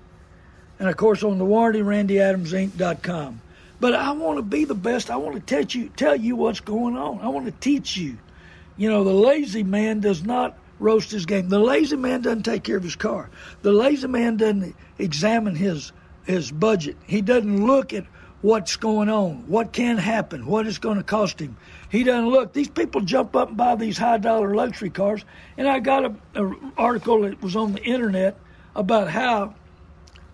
And 0.80 0.90
of 0.90 0.98
course, 0.98 1.24
on 1.24 1.38
the 1.38 1.46
warranty, 1.46 1.82
randyadamsinc.com. 1.82 3.42
But 3.80 3.94
I 3.94 4.12
want 4.12 4.38
to 4.38 4.44
be 4.44 4.66
the 4.66 4.76
best. 4.76 5.10
I 5.10 5.18
want 5.18 5.36
to 5.36 5.42
tell 5.42 5.64
you, 5.64 5.90
tell 5.90 6.16
you 6.16 6.36
what's 6.36 6.60
going 6.60 6.98
on. 6.98 7.20
I 7.22 7.30
want 7.30 7.46
to 7.46 7.52
teach 7.52 7.96
you. 7.96 8.18
You 8.76 8.90
know, 8.90 9.04
the 9.04 9.14
lazy 9.14 9.64
man 9.64 10.00
does 10.00 10.24
not 10.24 10.58
roast 10.80 11.12
his 11.12 11.26
game. 11.26 11.50
The 11.50 11.60
lazy 11.60 11.96
man 11.96 12.22
doesn't 12.22 12.44
take 12.44 12.64
care 12.64 12.78
of 12.78 12.84
his 12.84 12.96
car. 12.96 13.30
The 13.62 13.72
lazy 13.72 14.08
man 14.08 14.38
doesn't 14.38 14.76
examine 15.00 15.56
his 15.56 15.92
his 16.28 16.52
budget. 16.52 16.98
He 17.08 17.22
doesn't 17.22 17.66
look 17.66 17.94
at 17.94 18.06
what's 18.42 18.76
going 18.76 19.10
on, 19.10 19.48
what 19.48 19.74
can 19.74 19.98
happen, 19.98 20.46
what 20.46 20.68
it's 20.68 20.78
going 20.78 20.98
to 20.98 21.04
cost 21.04 21.40
him. 21.40 21.58
He 21.90 22.04
doesn't 22.04 22.30
look. 22.30 22.54
These 22.54 22.70
people 22.70 23.02
jump 23.02 23.36
up 23.36 23.48
and 23.48 23.58
buy 23.58 23.76
these 23.76 23.98
high 23.98 24.18
dollar 24.18 24.54
luxury 24.54 24.90
cars. 24.90 25.26
And 25.58 25.68
I 25.68 25.80
got 25.80 26.14
an 26.36 26.74
article 26.78 27.22
that 27.22 27.42
was 27.42 27.56
on 27.56 27.74
the 27.74 27.84
internet 27.84 28.38
about 28.76 29.10
how 29.10 29.56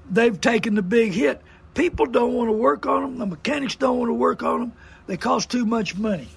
they've 0.09 0.39
taken 0.39 0.75
the 0.75 0.81
big 0.81 1.13
hit. 1.13 1.41
People 1.75 2.07
don't 2.07 2.33
want 2.33 2.49
to 2.49 2.53
work 2.53 2.85
on 2.85 3.03
them. 3.03 3.17
The 3.17 3.25
mechanics 3.25 3.75
don't 3.75 3.97
want 3.97 4.09
to 4.09 4.13
work 4.13 4.43
on 4.43 4.59
them. 4.59 4.73
They 5.07 5.17
cost 5.17 5.49
too 5.49 5.65
much 5.65 5.95
money. 5.95 6.27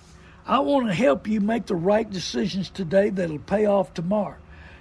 I 0.47 0.61
want 0.61 0.87
to 0.87 0.95
help 0.95 1.27
you 1.27 1.41
make 1.41 1.67
the 1.67 1.75
right 1.75 2.09
decisions 2.09 2.71
today 2.71 3.11
that'll 3.11 3.39
pay 3.39 3.67
off 3.67 3.93
tomorrow. 3.95 4.37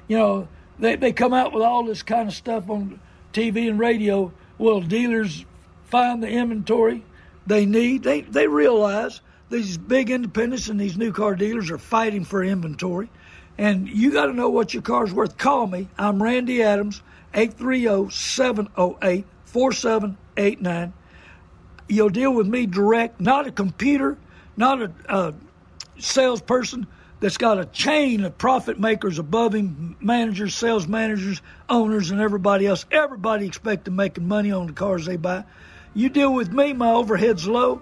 You 0.08 0.18
know, 0.18 0.48
they, 0.78 0.96
they 0.96 1.12
come 1.12 1.34
out 1.34 1.54
with 1.54 1.64
all 1.64 1.84
this 1.84 2.04
kind 2.04 2.28
of 2.28 2.36
stuff 2.36 2.70
on 2.70 3.00
TV 3.34 3.68
and 3.70 3.80
radio. 3.80 4.32
Well, 4.58 4.82
dealers 4.82 5.46
find 5.86 6.24
the 6.24 6.30
inventory 6.30 7.04
they 7.46 7.66
need. 7.66 8.04
They, 8.04 8.22
they 8.22 8.48
realize 8.48 9.22
these 9.50 9.78
big 9.78 10.10
independents 10.10 10.70
and 10.70 10.80
these 10.80 10.98
new 10.98 11.12
car 11.12 11.36
dealers 11.36 11.70
are 11.72 11.78
fighting 11.78 12.24
for 12.24 12.44
inventory. 12.44 13.10
And 13.58 13.88
you 13.88 14.12
got 14.12 14.26
to 14.26 14.34
know 14.34 14.50
what 14.50 14.74
your 14.74 14.84
car's 14.84 15.14
worth. 15.14 15.38
Call 15.38 15.68
me. 15.68 15.88
I'm 15.98 16.22
Randy 16.22 16.62
Adams, 16.62 17.02
830 17.34 18.14
708 18.14 19.26
4789. 19.46 20.94
You'll 21.88 22.10
deal 22.10 22.34
with 22.34 22.48
me 22.48 22.66
direct, 22.66 23.22
not 23.22 23.48
a 23.48 23.52
computer, 23.52 24.18
not 24.58 24.82
a, 24.82 24.92
a 25.08 25.34
salesperson 25.98 26.88
that's 27.26 27.38
got 27.38 27.58
a 27.58 27.66
chain 27.66 28.24
of 28.24 28.38
profit 28.38 28.80
makers 28.80 29.18
above 29.18 29.56
him 29.56 29.96
managers, 30.00 30.54
sales 30.54 30.88
managers, 30.88 31.42
owners, 31.68 32.12
and 32.12 32.22
everybody 32.22 32.68
else. 32.68 32.86
Everybody 32.92 33.48
expects 33.48 33.86
to 33.86 33.92
making 33.92 34.28
money 34.28 34.52
on 34.52 34.68
the 34.68 34.74
cars 34.74 35.08
they 35.08 35.18
buy. 35.18 35.44
You 35.96 36.10
deal 36.10 36.32
with 36.32 36.52
me, 36.52 36.74
my 36.74 36.92
overhead's 36.92 37.48
low. 37.48 37.82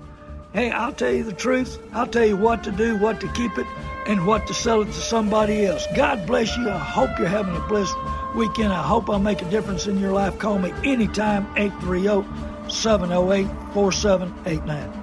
Hey, 0.54 0.72
I'll 0.72 0.94
tell 0.94 1.12
you 1.12 1.26
the 1.26 1.34
truth. 1.34 1.78
I'll 1.92 2.08
tell 2.08 2.26
you 2.26 2.38
what 2.38 2.64
to 2.64 2.72
do, 2.72 2.96
what 2.96 3.20
to 3.20 3.28
keep 3.34 3.58
it, 3.58 3.68
and 4.08 4.26
what 4.26 4.48
to 4.48 4.54
sell 4.54 4.82
it 4.82 4.86
to 4.86 4.94
somebody 4.94 5.66
else. 5.66 5.86
God 5.94 6.26
bless 6.26 6.56
you. 6.56 6.70
I 6.70 6.78
hope 6.78 7.20
you're 7.20 7.28
having 7.28 7.58
a 7.58 7.68
blessed 7.68 7.98
weekend. 8.38 8.72
I 8.72 8.82
hope 8.82 9.10
I 9.10 9.18
make 9.18 9.42
a 9.42 9.50
difference 9.50 9.88
in 9.88 10.00
your 10.00 10.14
life. 10.14 10.40
Call 10.40 10.58
me 10.58 10.72
anytime, 10.86 11.46
830 11.58 12.72
708 12.72 13.46
4789. 13.74 15.03